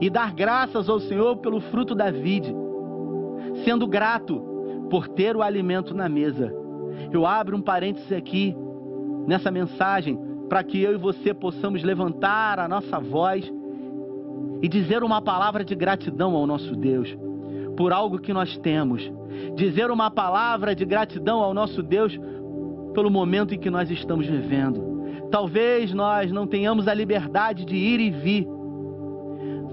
e 0.00 0.08
dar 0.10 0.32
graças 0.32 0.88
ao 0.88 1.00
Senhor 1.00 1.36
pelo 1.36 1.60
fruto 1.60 1.94
da 1.94 2.10
vide, 2.10 2.54
sendo 3.64 3.86
grato 3.86 4.40
por 4.90 5.08
ter 5.08 5.36
o 5.36 5.42
alimento 5.42 5.94
na 5.94 6.08
mesa. 6.08 6.52
Eu 7.12 7.26
abro 7.26 7.56
um 7.56 7.62
parênteses 7.62 8.12
aqui 8.12 8.56
nessa 9.26 9.50
mensagem 9.50 10.18
para 10.48 10.62
que 10.62 10.80
eu 10.80 10.92
e 10.92 10.98
você 10.98 11.32
possamos 11.32 11.82
levantar 11.82 12.58
a 12.58 12.68
nossa 12.68 13.00
voz 13.00 13.50
e 14.62 14.68
dizer 14.68 15.02
uma 15.02 15.20
palavra 15.20 15.64
de 15.64 15.74
gratidão 15.74 16.34
ao 16.34 16.46
nosso 16.46 16.74
Deus 16.76 17.16
por 17.76 17.92
algo 17.92 18.18
que 18.18 18.32
nós 18.32 18.56
temos. 18.58 19.10
Dizer 19.56 19.90
uma 19.90 20.10
palavra 20.10 20.74
de 20.74 20.84
gratidão 20.84 21.40
ao 21.40 21.52
nosso 21.52 21.82
Deus 21.82 22.18
pelo 22.94 23.10
momento 23.10 23.54
em 23.54 23.58
que 23.58 23.70
nós 23.70 23.90
estamos 23.90 24.26
vivendo. 24.26 24.94
Talvez 25.30 25.92
nós 25.92 26.30
não 26.30 26.46
tenhamos 26.46 26.86
a 26.86 26.94
liberdade 26.94 27.64
de 27.64 27.74
ir 27.74 28.00
e 28.00 28.10
vir, 28.10 28.48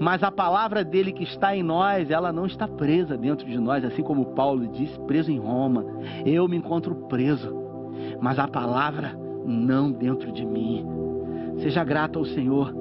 mas 0.02 0.20
a 0.24 0.32
palavra 0.32 0.82
dele 0.82 1.12
que 1.12 1.22
está 1.22 1.56
em 1.56 1.62
nós, 1.62 2.10
ela 2.10 2.32
não 2.32 2.44
está 2.44 2.66
presa 2.66 3.16
dentro 3.16 3.46
de 3.46 3.56
nós, 3.56 3.84
assim 3.84 4.02
como 4.02 4.34
Paulo 4.34 4.66
disse, 4.66 4.98
preso 5.02 5.30
em 5.30 5.38
Roma. 5.38 5.86
Eu 6.26 6.48
me 6.48 6.56
encontro 6.56 7.06
preso, 7.06 7.54
mas 8.20 8.36
a 8.36 8.48
palavra 8.48 9.16
não 9.46 9.92
dentro 9.92 10.32
de 10.32 10.44
mim. 10.44 10.84
Seja 11.58 11.84
grato 11.84 12.18
ao 12.18 12.24
Senhor. 12.24 12.74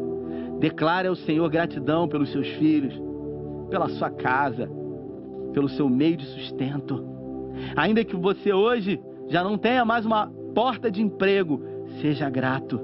Declare 0.60 1.10
ao 1.10 1.16
Senhor 1.16 1.48
gratidão 1.48 2.08
pelos 2.08 2.32
seus 2.32 2.48
filhos, 2.54 3.00
pela 3.70 3.88
sua 3.88 4.10
casa, 4.10 4.68
pelo 5.54 5.70
seu 5.70 5.88
meio 5.88 6.18
de 6.18 6.26
sustento. 6.26 7.06
Ainda 7.76 8.04
que 8.04 8.16
você 8.16 8.52
hoje 8.52 9.00
já 9.28 9.44
não 9.44 9.60
tenha 9.60 9.86
mais 9.86 10.08
uma 10.08 10.26
porta 10.56 10.90
de 10.90 11.04
emprego, 11.04 11.62
seja 12.02 12.28
grato, 12.32 12.82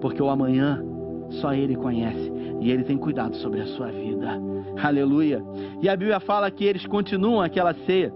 porque 0.00 0.22
o 0.22 0.30
amanhã 0.30 0.87
só 1.30 1.52
Ele 1.52 1.76
conhece 1.76 2.32
e 2.60 2.70
Ele 2.70 2.84
tem 2.84 2.96
cuidado 2.96 3.36
sobre 3.36 3.60
a 3.60 3.66
sua 3.66 3.88
vida. 3.88 4.40
Aleluia. 4.82 5.42
E 5.82 5.88
a 5.88 5.96
Bíblia 5.96 6.20
fala 6.20 6.50
que 6.50 6.64
eles 6.64 6.86
continuam 6.86 7.40
aquela 7.40 7.74
ceia. 7.86 8.12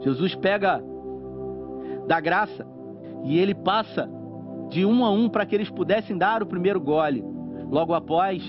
Jesus 0.00 0.34
pega 0.36 0.82
da 2.06 2.20
graça 2.20 2.66
e 3.24 3.38
ele 3.38 3.54
passa 3.54 4.08
de 4.70 4.84
um 4.84 5.04
a 5.04 5.10
um 5.10 5.28
para 5.28 5.44
que 5.44 5.54
eles 5.54 5.70
pudessem 5.70 6.16
dar 6.16 6.42
o 6.42 6.46
primeiro 6.46 6.80
gole. 6.80 7.24
Logo 7.70 7.92
após, 7.92 8.42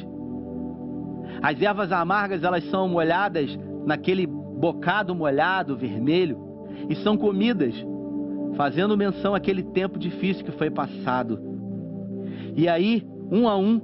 as 1.42 1.62
ervas 1.62 1.92
amargas 1.92 2.44
elas 2.44 2.64
são 2.70 2.88
molhadas 2.88 3.58
naquele 3.86 4.28
bocado 4.28 5.16
molhado 5.16 5.76
vermelho 5.76 6.38
e 6.90 6.96
são 6.96 7.18
comidas, 7.18 7.74
fazendo 8.56 8.98
menção 8.98 9.34
àquele 9.34 9.64
tempo 9.64 9.98
difícil 9.98 10.46
que 10.46 10.52
foi 10.52 10.70
passado. 10.70 11.40
E 12.56 12.68
aí, 12.68 13.06
um 13.32 13.48
a 13.48 13.58
um, 13.58 13.80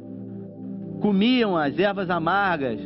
comiam 1.01 1.55
as 1.55 1.77
ervas 1.77 2.09
amargas. 2.09 2.79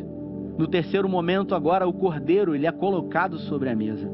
No 0.58 0.68
terceiro 0.68 1.08
momento, 1.08 1.56
agora 1.56 1.88
o 1.88 1.94
cordeiro 1.94 2.54
ele 2.54 2.68
é 2.68 2.72
colocado 2.72 3.38
sobre 3.40 3.70
a 3.70 3.76
mesa. 3.76 4.10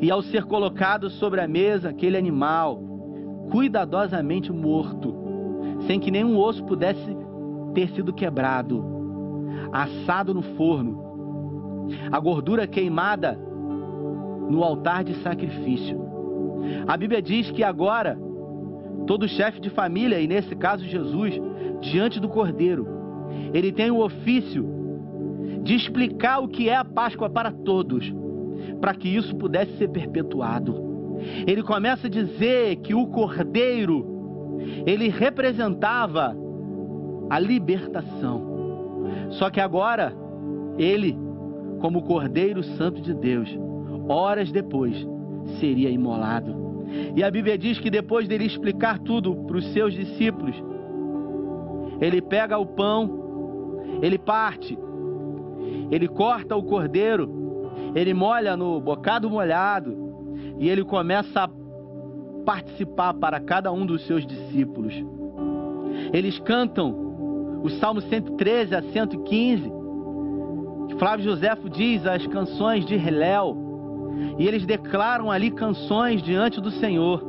E 0.00 0.10
ao 0.10 0.22
ser 0.22 0.44
colocado 0.44 1.10
sobre 1.10 1.40
a 1.40 1.48
mesa 1.48 1.88
aquele 1.88 2.16
animal, 2.16 2.80
cuidadosamente 3.50 4.52
morto, 4.52 5.14
sem 5.86 5.98
que 5.98 6.10
nenhum 6.10 6.38
osso 6.38 6.64
pudesse 6.64 7.16
ter 7.74 7.88
sido 7.90 8.12
quebrado, 8.12 8.84
assado 9.72 10.32
no 10.32 10.42
forno, 10.42 11.88
a 12.10 12.18
gordura 12.20 12.66
queimada 12.66 13.38
no 14.48 14.62
altar 14.62 15.02
de 15.02 15.14
sacrifício. 15.22 16.00
A 16.86 16.96
Bíblia 16.96 17.20
diz 17.20 17.50
que 17.50 17.64
agora 17.64 18.16
todo 19.06 19.28
chefe 19.28 19.60
de 19.60 19.70
família, 19.70 20.20
e 20.20 20.26
nesse 20.26 20.54
caso 20.56 20.84
Jesus, 20.84 21.34
diante 21.80 22.20
do 22.20 22.28
cordeiro, 22.28 22.86
ele 23.52 23.72
tem 23.72 23.90
o 23.90 24.00
ofício 24.00 24.66
de 25.62 25.74
explicar 25.74 26.40
o 26.40 26.48
que 26.48 26.68
é 26.68 26.76
a 26.76 26.84
Páscoa 26.84 27.28
para 27.28 27.50
todos 27.50 28.12
para 28.80 28.94
que 28.94 29.08
isso 29.08 29.34
pudesse 29.36 29.76
ser 29.76 29.88
perpetuado. 29.88 30.76
Ele 31.46 31.62
começa 31.62 32.06
a 32.06 32.10
dizer 32.10 32.76
que 32.76 32.94
o 32.94 33.06
cordeiro 33.06 34.58
ele 34.86 35.08
representava 35.08 36.36
a 37.30 37.38
libertação. 37.38 38.54
Só 39.30 39.50
que 39.50 39.60
agora, 39.60 40.14
ele, 40.78 41.16
como 41.80 42.02
Cordeiro 42.02 42.62
Santo 42.62 43.00
de 43.00 43.14
Deus, 43.14 43.48
horas 44.08 44.50
depois, 44.50 44.94
seria 45.58 45.90
imolado. 45.90 46.63
E 47.16 47.22
a 47.22 47.30
Bíblia 47.30 47.56
diz 47.56 47.78
que 47.78 47.90
depois 47.90 48.28
dele 48.28 48.44
explicar 48.44 48.98
tudo 48.98 49.34
para 49.46 49.56
os 49.56 49.72
seus 49.72 49.94
discípulos, 49.94 50.54
ele 52.00 52.20
pega 52.20 52.58
o 52.58 52.66
pão, 52.66 53.80
ele 54.02 54.18
parte, 54.18 54.78
ele 55.90 56.08
corta 56.08 56.56
o 56.56 56.62
cordeiro, 56.62 57.72
ele 57.94 58.12
molha 58.12 58.56
no 58.56 58.80
bocado 58.80 59.30
molhado 59.30 59.96
e 60.58 60.68
ele 60.68 60.84
começa 60.84 61.44
a 61.44 61.50
participar 62.44 63.14
para 63.14 63.40
cada 63.40 63.72
um 63.72 63.86
dos 63.86 64.06
seus 64.06 64.26
discípulos. 64.26 64.94
Eles 66.12 66.38
cantam 66.40 67.60
o 67.62 67.70
Salmo 67.70 68.00
113 68.00 68.74
a 68.74 68.82
115. 68.82 69.72
Flávio 70.98 71.24
Joséfo 71.24 71.68
diz 71.70 72.06
as 72.06 72.26
canções 72.26 72.84
de 72.84 72.96
Reléu. 72.96 73.63
E 74.38 74.46
eles 74.46 74.66
declaram 74.66 75.30
ali 75.30 75.50
canções 75.50 76.22
diante 76.22 76.60
do 76.60 76.70
Senhor. 76.70 77.22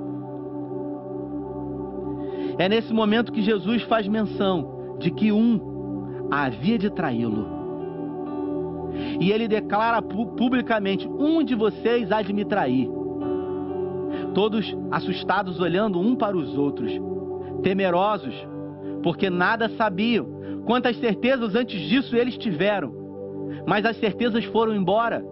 É 2.58 2.69
nesse 2.69 2.93
momento 2.93 3.32
que 3.32 3.41
Jesus 3.41 3.84
faz 3.84 4.08
menção 4.08 4.98
de 5.00 5.12
que 5.12 5.32
um 5.32 6.28
havia 6.32 6.78
de 6.78 6.89
traí-lo. 6.89 7.56
E 9.19 9.32
ele 9.32 9.48
declara 9.48 10.02
publicamente: 10.02 11.08
Um 11.08 11.43
de 11.43 11.54
vocês 11.54 12.12
há 12.12 12.21
de 12.21 12.34
me 12.34 12.45
trair. 12.45 12.89
Todos 14.34 14.76
assustados, 14.91 15.60
olhando 15.60 16.00
um 16.00 16.15
para 16.15 16.36
os 16.36 16.58
outros, 16.58 16.91
temerosos, 17.62 18.34
porque 19.04 19.30
nada 19.30 19.69
sabiam. 19.69 20.34
Quantas 20.65 20.98
certezas 20.98 21.56
antes 21.56 21.80
disso 21.82 22.15
eles 22.15 22.38
tiveram, 22.38 22.91
mas 23.67 23.86
as 23.86 23.98
certezas 23.98 24.43
foram 24.45 24.74
embora 24.74 25.24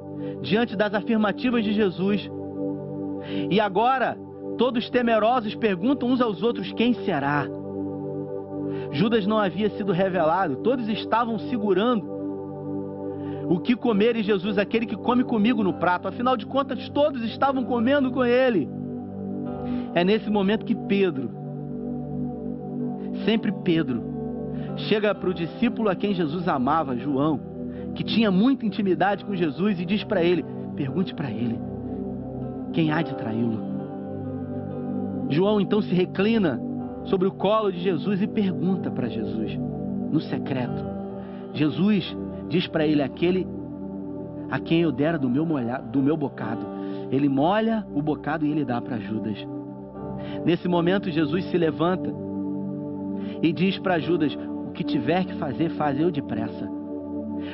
diante 0.42 0.76
das 0.76 0.94
afirmativas 0.94 1.64
de 1.64 1.74
Jesus. 1.74 2.30
E 3.50 3.60
agora, 3.60 4.18
todos 4.58 4.90
temerosos 4.90 5.56
perguntam 5.56 6.10
uns 6.10 6.22
aos 6.22 6.44
outros: 6.44 6.72
quem 6.74 6.94
será? 6.94 7.48
Judas 8.92 9.26
não 9.26 9.40
havia 9.40 9.70
sido 9.72 9.92
revelado, 9.92 10.58
todos 10.58 10.88
estavam 10.88 11.40
segurando 11.40 12.14
o 13.50 13.60
que 13.60 13.76
comer 13.76 14.16
em 14.16 14.24
Jesus, 14.24 14.58
aquele 14.58 14.86
que 14.86 14.96
come 14.96 15.24
comigo 15.24 15.64
no 15.64 15.74
prato. 15.74 16.08
Afinal 16.08 16.38
de 16.38 16.46
contas, 16.46 16.90
todos 16.90 17.24
estavam 17.24 17.64
comendo 17.64 18.12
com 18.12 18.24
ele. 18.24 18.70
É 19.96 20.04
nesse 20.04 20.30
momento 20.30 20.66
que 20.66 20.76
Pedro, 20.76 21.30
sempre 23.26 23.52
Pedro, 23.64 24.04
chega 24.78 25.14
para 25.14 25.30
o 25.30 25.34
discípulo 25.34 25.90
a 25.90 25.96
quem 25.96 26.14
Jesus 26.14 26.48
amava, 26.48 26.96
João, 26.98 27.40
que 27.96 28.04
tinha 28.04 28.32
muita 28.32 28.66
intimidade 28.66 29.24
com 29.24 29.36
Jesus, 29.36 29.80
e 29.80 29.86
diz 29.86 30.04
para 30.04 30.24
ele: 30.24 30.44
pergunte 30.76 31.14
para 31.14 31.32
ele, 31.32 31.60
quem 32.74 32.92
há 32.92 33.02
de 33.02 33.16
traí-lo? 33.16 33.74
João 35.30 35.62
então 35.62 35.82
se 35.82 35.94
reclina 35.94 36.60
sobre 37.06 37.28
o 37.28 37.32
colo 37.32 37.72
de 37.72 37.80
Jesus 37.80 38.22
e 38.22 38.28
pergunta 38.28 38.90
para 38.92 39.08
Jesus, 39.08 39.58
no 40.12 40.20
secreto. 40.20 40.84
Jesus 41.54 42.16
diz 42.50 42.68
para 42.68 42.86
ele: 42.86 43.02
aquele 43.02 43.48
a 44.50 44.60
quem 44.60 44.82
eu 44.82 44.92
dera 44.92 45.18
do 45.18 45.30
meu, 45.30 45.46
molha, 45.46 45.78
do 45.78 46.02
meu 46.02 46.18
bocado. 46.18 46.66
Ele 47.12 47.30
molha 47.30 47.86
o 47.94 48.02
bocado 48.02 48.46
e 48.46 48.52
ele 48.52 48.66
dá 48.66 48.82
para 48.82 49.00
Judas. 49.00 49.38
Nesse 50.46 50.68
momento, 50.68 51.12
Jesus 51.12 51.46
se 51.46 51.58
levanta 51.58 52.14
e 53.42 53.52
diz 53.52 53.78
para 53.80 54.00
Judas: 54.00 54.36
O 54.68 54.72
que 54.72 54.84
tiver 54.84 55.26
que 55.26 55.36
fazer, 55.36 55.70
faz 55.72 56.00
eu 56.00 56.12
depressa. 56.12 56.83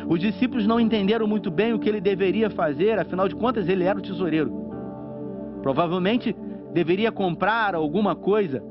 Os 0.07 0.19
discípulos 0.19 0.65
não 0.65 0.79
entenderam 0.79 1.27
muito 1.27 1.49
bem 1.51 1.73
o 1.73 1.79
que 1.79 1.89
ele 1.89 2.01
deveria 2.01 2.49
fazer, 2.49 2.97
afinal 2.99 3.27
de 3.27 3.35
contas, 3.35 3.67
ele 3.67 3.83
era 3.83 3.97
o 3.97 4.01
tesoureiro. 4.01 4.51
Provavelmente 5.61 6.35
deveria 6.73 7.11
comprar 7.11 7.75
alguma 7.75 8.15
coisa. 8.15 8.63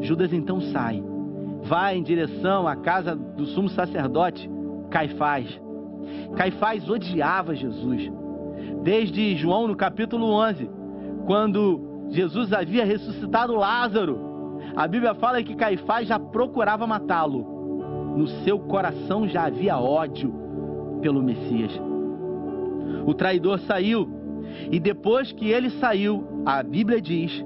Judas 0.00 0.32
então 0.32 0.60
sai, 0.60 1.02
vai 1.62 1.96
em 1.96 2.02
direção 2.02 2.66
à 2.66 2.74
casa 2.76 3.14
do 3.14 3.46
sumo 3.46 3.68
sacerdote 3.68 4.50
Caifás. 4.90 5.60
Caifás 6.36 6.88
odiava 6.88 7.54
Jesus. 7.54 8.10
Desde 8.82 9.36
João 9.36 9.68
no 9.68 9.76
capítulo 9.76 10.26
11, 10.26 10.68
quando 11.26 12.08
Jesus 12.10 12.52
havia 12.52 12.84
ressuscitado 12.84 13.54
Lázaro, 13.54 14.60
a 14.76 14.86
Bíblia 14.86 15.14
fala 15.14 15.42
que 15.42 15.54
Caifás 15.54 16.08
já 16.08 16.18
procurava 16.18 16.86
matá-lo. 16.86 17.51
No 18.16 18.26
seu 18.44 18.58
coração 18.58 19.26
já 19.26 19.44
havia 19.44 19.78
ódio 19.78 20.32
pelo 21.00 21.22
Messias. 21.22 21.72
O 23.06 23.14
traidor 23.14 23.58
saiu, 23.60 24.08
e 24.70 24.78
depois 24.78 25.32
que 25.32 25.48
ele 25.48 25.70
saiu, 25.70 26.42
a 26.44 26.62
Bíblia 26.62 27.00
diz 27.00 27.44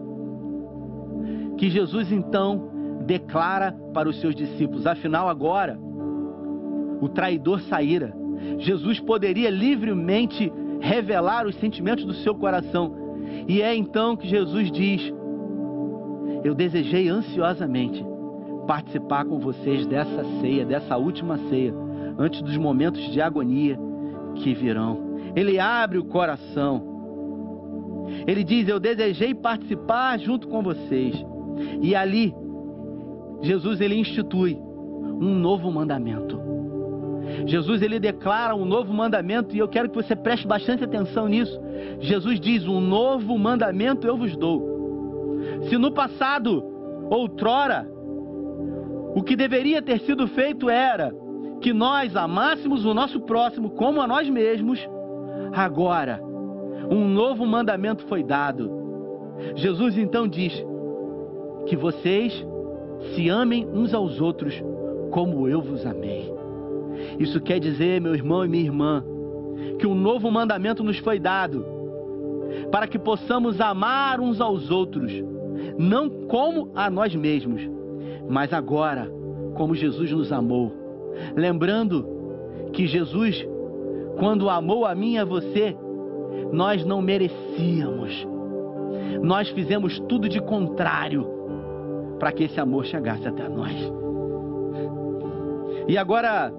que 1.56 1.70
Jesus 1.70 2.12
então 2.12 2.70
declara 3.06 3.72
para 3.94 4.08
os 4.08 4.20
seus 4.20 4.34
discípulos: 4.34 4.86
afinal, 4.86 5.28
agora 5.28 5.78
o 7.00 7.08
traidor 7.08 7.60
saíra. 7.62 8.14
Jesus 8.58 9.00
poderia 9.00 9.50
livremente 9.50 10.52
revelar 10.80 11.46
os 11.46 11.54
sentimentos 11.56 12.04
do 12.04 12.12
seu 12.14 12.34
coração. 12.34 12.94
E 13.48 13.62
é 13.62 13.74
então 13.74 14.16
que 14.16 14.28
Jesus 14.28 14.70
diz: 14.70 15.12
Eu 16.44 16.54
desejei 16.54 17.08
ansiosamente 17.08 18.04
participar 18.66 19.24
com 19.24 19.38
vocês 19.38 19.86
dessa 19.86 20.24
ceia, 20.40 20.64
dessa 20.64 20.96
última 20.96 21.38
ceia, 21.48 21.74
antes 22.18 22.42
dos 22.42 22.56
momentos 22.56 23.00
de 23.12 23.20
agonia 23.20 23.78
que 24.36 24.54
virão. 24.54 25.16
Ele 25.34 25.58
abre 25.58 25.98
o 25.98 26.04
coração. 26.04 28.06
Ele 28.26 28.44
diz: 28.44 28.68
Eu 28.68 28.80
desejei 28.80 29.34
participar 29.34 30.18
junto 30.18 30.48
com 30.48 30.62
vocês. 30.62 31.14
E 31.80 31.94
ali, 31.94 32.34
Jesus 33.42 33.80
ele 33.80 33.96
institui 33.96 34.56
um 34.56 35.34
novo 35.34 35.70
mandamento. 35.70 36.44
Jesus 37.46 37.82
ele 37.82 37.98
declara 37.98 38.54
um 38.54 38.64
novo 38.64 38.92
mandamento 38.92 39.54
e 39.54 39.58
eu 39.58 39.68
quero 39.68 39.88
que 39.88 39.96
você 39.96 40.14
preste 40.14 40.46
bastante 40.46 40.84
atenção 40.84 41.28
nisso. 41.28 41.58
Jesus 42.00 42.40
diz: 42.40 42.66
"Um 42.66 42.80
novo 42.80 43.36
mandamento 43.38 44.06
eu 44.06 44.16
vos 44.16 44.36
dou". 44.36 44.76
Se 45.68 45.76
no 45.76 45.92
passado, 45.92 46.64
outrora, 47.10 47.88
o 49.16 49.22
que 49.22 49.34
deveria 49.34 49.80
ter 49.80 49.98
sido 50.00 50.28
feito 50.28 50.68
era 50.68 51.10
que 51.62 51.72
nós 51.72 52.14
amássemos 52.14 52.84
o 52.84 52.92
nosso 52.92 53.18
próximo 53.22 53.70
como 53.70 53.98
a 54.02 54.06
nós 54.06 54.28
mesmos, 54.28 54.78
agora 55.54 56.22
um 56.90 57.08
novo 57.08 57.46
mandamento 57.46 58.04
foi 58.08 58.22
dado. 58.22 58.70
Jesus 59.54 59.96
então 59.96 60.28
diz 60.28 60.52
que 61.64 61.74
vocês 61.74 62.46
se 63.14 63.30
amem 63.30 63.66
uns 63.66 63.94
aos 63.94 64.20
outros 64.20 64.62
como 65.10 65.48
eu 65.48 65.62
vos 65.62 65.86
amei. 65.86 66.30
Isso 67.18 67.40
quer 67.40 67.58
dizer, 67.58 68.02
meu 68.02 68.14
irmão 68.14 68.44
e 68.44 68.48
minha 68.48 68.64
irmã, 68.64 69.02
que 69.78 69.86
um 69.86 69.94
novo 69.94 70.30
mandamento 70.30 70.84
nos 70.84 70.98
foi 70.98 71.18
dado 71.18 71.64
para 72.70 72.86
que 72.86 72.98
possamos 72.98 73.62
amar 73.62 74.20
uns 74.20 74.42
aos 74.42 74.70
outros, 74.70 75.10
não 75.78 76.10
como 76.10 76.70
a 76.74 76.90
nós 76.90 77.14
mesmos, 77.14 77.75
mas 78.28 78.52
agora 78.52 79.10
como 79.54 79.74
Jesus 79.74 80.10
nos 80.12 80.32
amou. 80.32 80.72
Lembrando 81.34 82.06
que 82.72 82.86
Jesus, 82.86 83.46
quando 84.18 84.50
amou 84.50 84.84
a 84.84 84.94
mim 84.94 85.14
e 85.14 85.18
a 85.18 85.24
você, 85.24 85.76
nós 86.52 86.84
não 86.84 87.00
merecíamos. 87.00 88.26
Nós 89.22 89.48
fizemos 89.50 89.98
tudo 90.00 90.28
de 90.28 90.40
contrário 90.40 91.26
para 92.18 92.32
que 92.32 92.44
esse 92.44 92.60
amor 92.60 92.84
chegasse 92.84 93.26
até 93.26 93.48
nós. 93.48 93.74
E 95.88 95.96
agora 95.96 96.52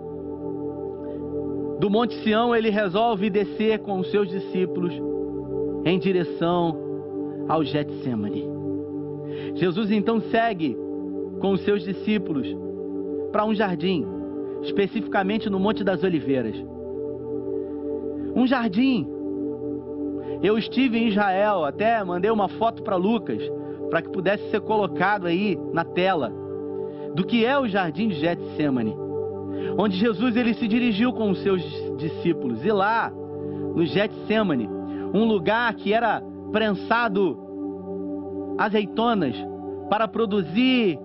do 1.79 1.89
Monte 1.89 2.15
Sião, 2.23 2.55
ele 2.55 2.69
resolve 2.69 3.29
descer 3.29 3.79
com 3.79 3.99
os 3.99 4.09
seus 4.09 4.27
discípulos 4.29 4.93
em 5.85 5.99
direção 5.99 6.75
ao 7.47 7.63
Getsemane. 7.63 8.45
Jesus 9.55 9.91
então 9.91 10.19
segue 10.19 10.75
com 11.39 11.51
os 11.51 11.61
seus 11.63 11.83
discípulos 11.83 12.47
para 13.31 13.45
um 13.45 13.53
jardim, 13.53 14.05
especificamente 14.63 15.49
no 15.49 15.59
Monte 15.59 15.83
das 15.83 16.03
Oliveiras. 16.03 16.55
Um 18.35 18.45
jardim. 18.45 19.07
Eu 20.41 20.57
estive 20.57 20.97
em 20.97 21.07
Israel, 21.07 21.65
até 21.65 22.03
mandei 22.03 22.29
uma 22.29 22.47
foto 22.47 22.83
para 22.83 22.95
Lucas, 22.95 23.41
para 23.89 24.01
que 24.01 24.09
pudesse 24.09 24.49
ser 24.51 24.61
colocado 24.61 25.25
aí 25.25 25.57
na 25.73 25.83
tela, 25.83 26.31
do 27.15 27.25
que 27.25 27.45
é 27.45 27.57
o 27.57 27.67
jardim 27.67 28.09
de 28.09 28.15
Getsemane 28.15 29.07
onde 29.77 29.97
Jesus 29.97 30.35
ele 30.35 30.53
se 30.53 30.67
dirigiu 30.67 31.13
com 31.13 31.31
os 31.31 31.41
seus 31.41 31.61
discípulos. 31.97 32.63
E 32.63 32.71
lá, 32.71 33.11
no 33.75 33.85
Getsemane, 33.85 34.69
um 35.13 35.25
lugar 35.25 35.73
que 35.75 35.93
era 35.93 36.21
prensado 36.51 37.37
azeitonas 38.57 39.35
para 39.89 40.07
produzir 40.07 40.99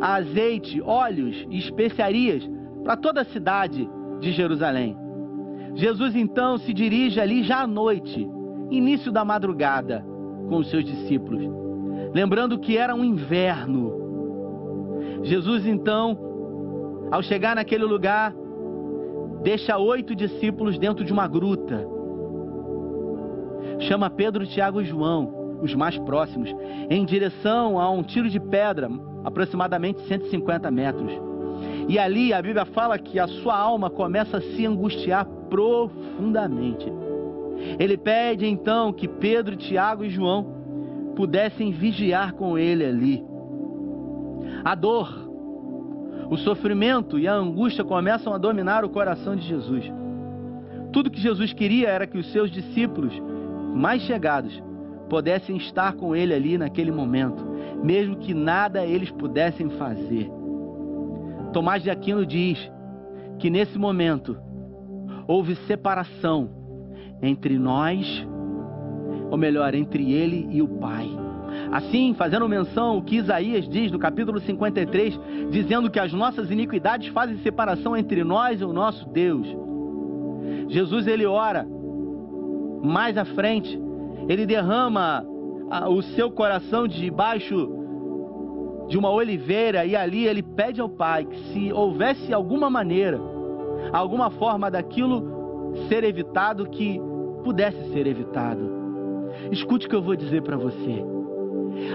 azeite, 0.00 0.80
óleos 0.80 1.46
e 1.50 1.58
especiarias 1.58 2.48
para 2.84 2.96
toda 2.96 3.22
a 3.22 3.24
cidade 3.24 3.88
de 4.20 4.32
Jerusalém. 4.32 4.96
Jesus 5.74 6.16
então 6.16 6.58
se 6.58 6.72
dirige 6.72 7.20
ali 7.20 7.42
já 7.42 7.62
à 7.62 7.66
noite, 7.66 8.26
início 8.70 9.12
da 9.12 9.24
madrugada, 9.24 10.04
com 10.48 10.58
os 10.58 10.70
seus 10.70 10.84
discípulos, 10.84 11.42
lembrando 12.14 12.58
que 12.58 12.78
era 12.78 12.94
um 12.94 13.04
inverno. 13.04 13.92
Jesus 15.22 15.66
então, 15.66 16.18
ao 17.10 17.22
chegar 17.22 17.56
naquele 17.56 17.84
lugar, 17.84 18.34
deixa 19.42 19.76
oito 19.76 20.14
discípulos 20.14 20.78
dentro 20.78 21.04
de 21.04 21.12
uma 21.12 21.28
gruta. 21.28 21.86
Chama 23.80 24.08
Pedro, 24.08 24.46
Tiago 24.46 24.80
e 24.80 24.84
João, 24.84 25.35
os 25.62 25.74
mais 25.74 25.98
próximos, 25.98 26.54
em 26.90 27.04
direção 27.04 27.78
a 27.78 27.90
um 27.90 28.02
tiro 28.02 28.28
de 28.28 28.38
pedra, 28.38 28.90
aproximadamente 29.24 30.00
150 30.02 30.70
metros. 30.70 31.12
E 31.88 31.98
ali 31.98 32.32
a 32.32 32.42
Bíblia 32.42 32.64
fala 32.64 32.98
que 32.98 33.18
a 33.18 33.26
sua 33.26 33.56
alma 33.56 33.88
começa 33.88 34.38
a 34.38 34.40
se 34.40 34.66
angustiar 34.66 35.24
profundamente. 35.48 36.86
Ele 37.78 37.96
pede 37.96 38.46
então 38.46 38.92
que 38.92 39.08
Pedro, 39.08 39.56
Tiago 39.56 40.04
e 40.04 40.10
João 40.10 40.54
pudessem 41.14 41.72
vigiar 41.72 42.32
com 42.34 42.58
ele 42.58 42.84
ali. 42.84 43.24
A 44.64 44.74
dor, 44.74 45.26
o 46.28 46.36
sofrimento 46.36 47.18
e 47.18 47.26
a 47.26 47.34
angústia 47.34 47.84
começam 47.84 48.32
a 48.34 48.38
dominar 48.38 48.84
o 48.84 48.90
coração 48.90 49.36
de 49.36 49.46
Jesus. 49.46 49.84
Tudo 50.92 51.10
que 51.10 51.20
Jesus 51.20 51.52
queria 51.52 51.88
era 51.88 52.06
que 52.06 52.18
os 52.18 52.30
seus 52.32 52.50
discípulos 52.50 53.12
mais 53.74 54.02
chegados 54.02 54.62
pudessem 55.08 55.56
estar 55.56 55.94
com 55.94 56.14
ele 56.14 56.34
ali 56.34 56.58
naquele 56.58 56.90
momento, 56.90 57.44
mesmo 57.82 58.16
que 58.16 58.34
nada 58.34 58.84
eles 58.84 59.10
pudessem 59.10 59.70
fazer. 59.70 60.30
Tomás 61.52 61.82
de 61.82 61.90
Aquino 61.90 62.26
diz 62.26 62.70
que 63.38 63.50
nesse 63.50 63.78
momento 63.78 64.36
houve 65.26 65.54
separação 65.66 66.50
entre 67.22 67.58
nós, 67.58 68.26
ou 69.30 69.36
melhor, 69.36 69.74
entre 69.74 70.12
ele 70.12 70.48
e 70.50 70.62
o 70.62 70.68
Pai. 70.68 71.08
Assim, 71.72 72.14
fazendo 72.14 72.48
menção 72.48 72.98
o 72.98 73.02
que 73.02 73.16
Isaías 73.16 73.68
diz 73.68 73.90
no 73.90 73.98
capítulo 73.98 74.38
53, 74.40 75.18
dizendo 75.50 75.90
que 75.90 75.98
as 75.98 76.12
nossas 76.12 76.50
iniquidades 76.50 77.08
fazem 77.08 77.38
separação 77.38 77.96
entre 77.96 78.22
nós 78.22 78.60
e 78.60 78.64
o 78.64 78.72
nosso 78.72 79.08
Deus. 79.08 79.46
Jesus 80.68 81.06
ele 81.06 81.24
ora 81.24 81.66
mais 82.82 83.16
à 83.16 83.24
frente, 83.24 83.80
ele 84.28 84.46
derrama 84.46 85.24
o 85.88 86.02
seu 86.02 86.30
coração 86.30 86.86
debaixo 86.86 87.68
de 88.88 88.96
uma 88.96 89.10
oliveira 89.10 89.84
e 89.84 89.96
ali 89.96 90.26
ele 90.26 90.42
pede 90.42 90.80
ao 90.80 90.88
Pai 90.88 91.24
que 91.24 91.38
se 91.52 91.72
houvesse 91.72 92.32
alguma 92.32 92.70
maneira, 92.70 93.20
alguma 93.92 94.30
forma 94.30 94.70
daquilo 94.70 95.76
ser 95.88 96.04
evitado 96.04 96.68
que 96.68 97.00
pudesse 97.42 97.92
ser 97.92 98.06
evitado. 98.06 98.76
Escute 99.50 99.86
o 99.86 99.90
que 99.90 99.96
eu 99.96 100.02
vou 100.02 100.16
dizer 100.16 100.42
para 100.42 100.56
você. 100.56 101.04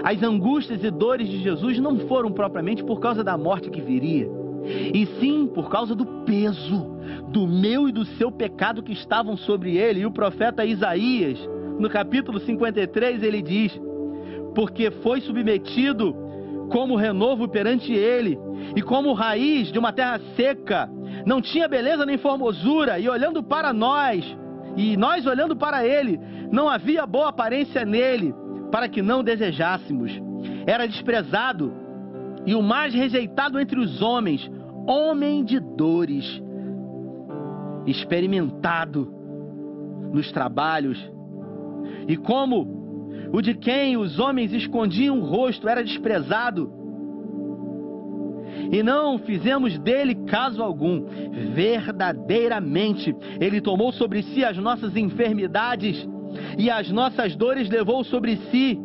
As 0.04 0.22
angústias 0.22 0.82
e 0.84 0.90
dores 0.90 1.28
de 1.28 1.42
Jesus 1.42 1.78
não 1.78 1.98
foram 2.00 2.30
propriamente 2.30 2.84
por 2.84 3.00
causa 3.00 3.24
da 3.24 3.36
morte 3.36 3.70
que 3.70 3.80
viria, 3.80 4.30
e 4.64 5.06
sim 5.18 5.46
por 5.46 5.68
causa 5.68 5.94
do 5.94 6.06
peso 6.24 6.92
do 7.28 7.46
meu 7.46 7.88
e 7.88 7.92
do 7.92 8.04
seu 8.04 8.30
pecado 8.30 8.82
que 8.82 8.92
estavam 8.92 9.36
sobre 9.36 9.76
ele. 9.76 10.00
E 10.00 10.06
o 10.06 10.10
profeta 10.10 10.64
Isaías, 10.64 11.38
no 11.78 11.88
capítulo 11.88 12.40
53, 12.40 13.22
ele 13.22 13.42
diz: 13.42 13.80
Porque 14.54 14.90
foi 14.90 15.20
submetido 15.20 16.14
como 16.70 16.96
renovo 16.96 17.48
perante 17.48 17.92
ele, 17.92 18.38
e 18.74 18.82
como 18.82 19.12
raiz 19.12 19.70
de 19.70 19.78
uma 19.78 19.92
terra 19.92 20.20
seca, 20.36 20.88
não 21.26 21.40
tinha 21.40 21.68
beleza 21.68 22.06
nem 22.06 22.18
formosura, 22.18 22.98
e 22.98 23.08
olhando 23.08 23.42
para 23.42 23.72
nós, 23.72 24.24
e 24.76 24.96
nós 24.96 25.26
olhando 25.26 25.54
para 25.54 25.86
ele, 25.86 26.18
não 26.50 26.68
havia 26.68 27.06
boa 27.06 27.28
aparência 27.28 27.84
nele, 27.84 28.34
para 28.70 28.88
que 28.88 29.02
não 29.02 29.22
desejássemos. 29.22 30.12
Era 30.66 30.86
desprezado 30.86 31.72
e 32.46 32.54
o 32.54 32.62
mais 32.62 32.92
rejeitado 32.94 33.58
entre 33.60 33.78
os 33.78 34.02
homens, 34.02 34.50
homem 34.86 35.44
de 35.44 35.60
dores, 35.60 36.42
experimentado 37.86 39.12
nos 40.12 40.30
trabalhos. 40.32 40.98
E 42.08 42.16
como 42.16 43.10
o 43.32 43.40
de 43.40 43.54
quem 43.54 43.96
os 43.96 44.18
homens 44.18 44.52
escondiam 44.52 45.18
o 45.18 45.24
rosto 45.24 45.68
era 45.68 45.82
desprezado, 45.82 46.82
e 48.70 48.82
não 48.82 49.18
fizemos 49.18 49.78
dele 49.78 50.14
caso 50.26 50.62
algum. 50.62 51.04
Verdadeiramente, 51.54 53.14
ele 53.38 53.60
tomou 53.60 53.92
sobre 53.92 54.22
si 54.22 54.44
as 54.44 54.56
nossas 54.56 54.96
enfermidades 54.96 56.08
e 56.58 56.70
as 56.70 56.90
nossas 56.90 57.36
dores 57.36 57.68
levou 57.68 58.02
sobre 58.02 58.36
si. 58.50 58.78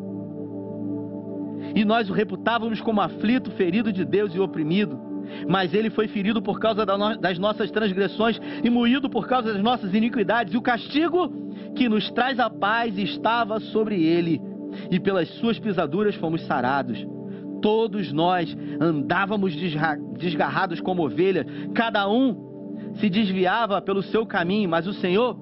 E 1.74 1.86
nós 1.86 2.10
o 2.10 2.14
reputávamos 2.14 2.82
como 2.82 3.00
aflito, 3.00 3.52
ferido 3.52 3.94
de 3.94 4.04
Deus 4.04 4.36
e 4.36 4.40
oprimido. 4.40 5.00
Mas 5.48 5.74
ele 5.74 5.90
foi 5.90 6.08
ferido 6.08 6.42
por 6.42 6.60
causa 6.60 6.86
das 6.86 7.38
nossas 7.38 7.70
transgressões 7.72 8.40
e 8.64 8.70
moído 8.70 9.10
por 9.10 9.28
causa 9.28 9.54
das 9.54 9.62
nossas 9.62 9.94
iniquidades. 9.94 10.54
E 10.54 10.58
o 10.58 10.62
castigo 10.62 11.32
que 11.76 11.90
nos 11.90 12.10
traz 12.12 12.40
a 12.40 12.50
paz 12.50 12.98
estava 12.98 13.60
sobre 13.60 14.04
ele, 14.04 14.42
e 14.92 15.00
pelas 15.00 15.28
suas 15.36 15.60
pisaduras 15.60 16.16
fomos 16.16 16.42
sarados. 16.46 17.06
Todos 17.62 18.12
nós 18.12 18.56
andávamos 18.80 19.56
desgarrados 20.18 20.80
como 20.80 21.06
ovelhas, 21.06 21.46
cada 21.74 22.08
um 22.10 22.46
se 22.96 23.10
desviava 23.10 23.82
pelo 23.82 24.04
seu 24.04 24.26
caminho, 24.26 24.70
mas 24.70 24.88
o 24.88 24.94
Senhor 24.94 25.38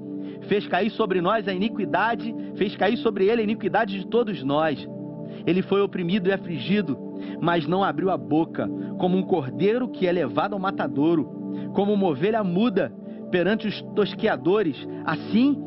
fez 0.48 0.68
cair 0.68 0.90
sobre 0.92 1.22
nós 1.22 1.48
a 1.48 1.54
iniquidade, 1.54 2.34
fez 2.56 2.76
cair 2.76 2.98
sobre 2.98 3.26
ele 3.26 3.42
a 3.42 3.44
iniquidade 3.44 4.00
de 4.00 4.08
todos 4.08 4.44
nós. 4.44 4.86
Ele 5.46 5.62
foi 5.62 5.82
oprimido 5.82 6.30
e 6.30 6.32
afligido, 6.32 6.98
mas 7.42 7.68
não 7.68 7.84
abriu 7.84 8.10
a 8.10 8.18
boca, 8.18 8.68
como 8.98 9.18
um 9.18 9.24
cordeiro 9.24 9.90
que 9.90 10.08
é 10.08 10.12
levado 10.12 10.54
ao 10.54 10.60
matadouro, 10.60 11.72
como 11.74 11.94
uma 11.94 12.08
ovelha 12.08 12.44
muda 12.44 12.92
perante 13.32 13.68
os 13.68 13.82
tosqueadores. 13.96 14.78
Assim, 15.06 15.58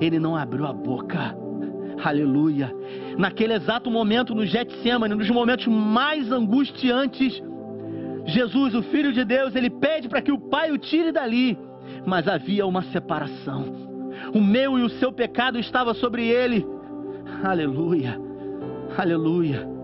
ele 0.00 0.18
não 0.18 0.36
abriu 0.36 0.66
a 0.66 0.72
boca. 0.72 1.36
Aleluia. 2.02 2.72
Naquele 3.16 3.54
exato 3.54 3.90
momento 3.90 4.34
no 4.34 4.44
Getsemane, 4.44 5.14
nos 5.14 5.30
momentos 5.30 5.66
mais 5.66 6.30
angustiantes, 6.30 7.42
Jesus, 8.26 8.74
o 8.74 8.82
Filho 8.82 9.12
de 9.12 9.24
Deus, 9.24 9.54
ele 9.54 9.70
pede 9.70 10.08
para 10.08 10.20
que 10.20 10.32
o 10.32 10.38
Pai 10.38 10.70
o 10.72 10.78
tire 10.78 11.12
dali, 11.12 11.58
mas 12.04 12.26
havia 12.28 12.66
uma 12.66 12.82
separação. 12.82 13.64
O 14.34 14.40
meu 14.40 14.78
e 14.78 14.82
o 14.82 14.88
seu 14.88 15.12
pecado 15.12 15.58
estava 15.58 15.94
sobre 15.94 16.26
ele. 16.26 16.66
Aleluia. 17.42 18.20
Aleluia. 18.96 19.75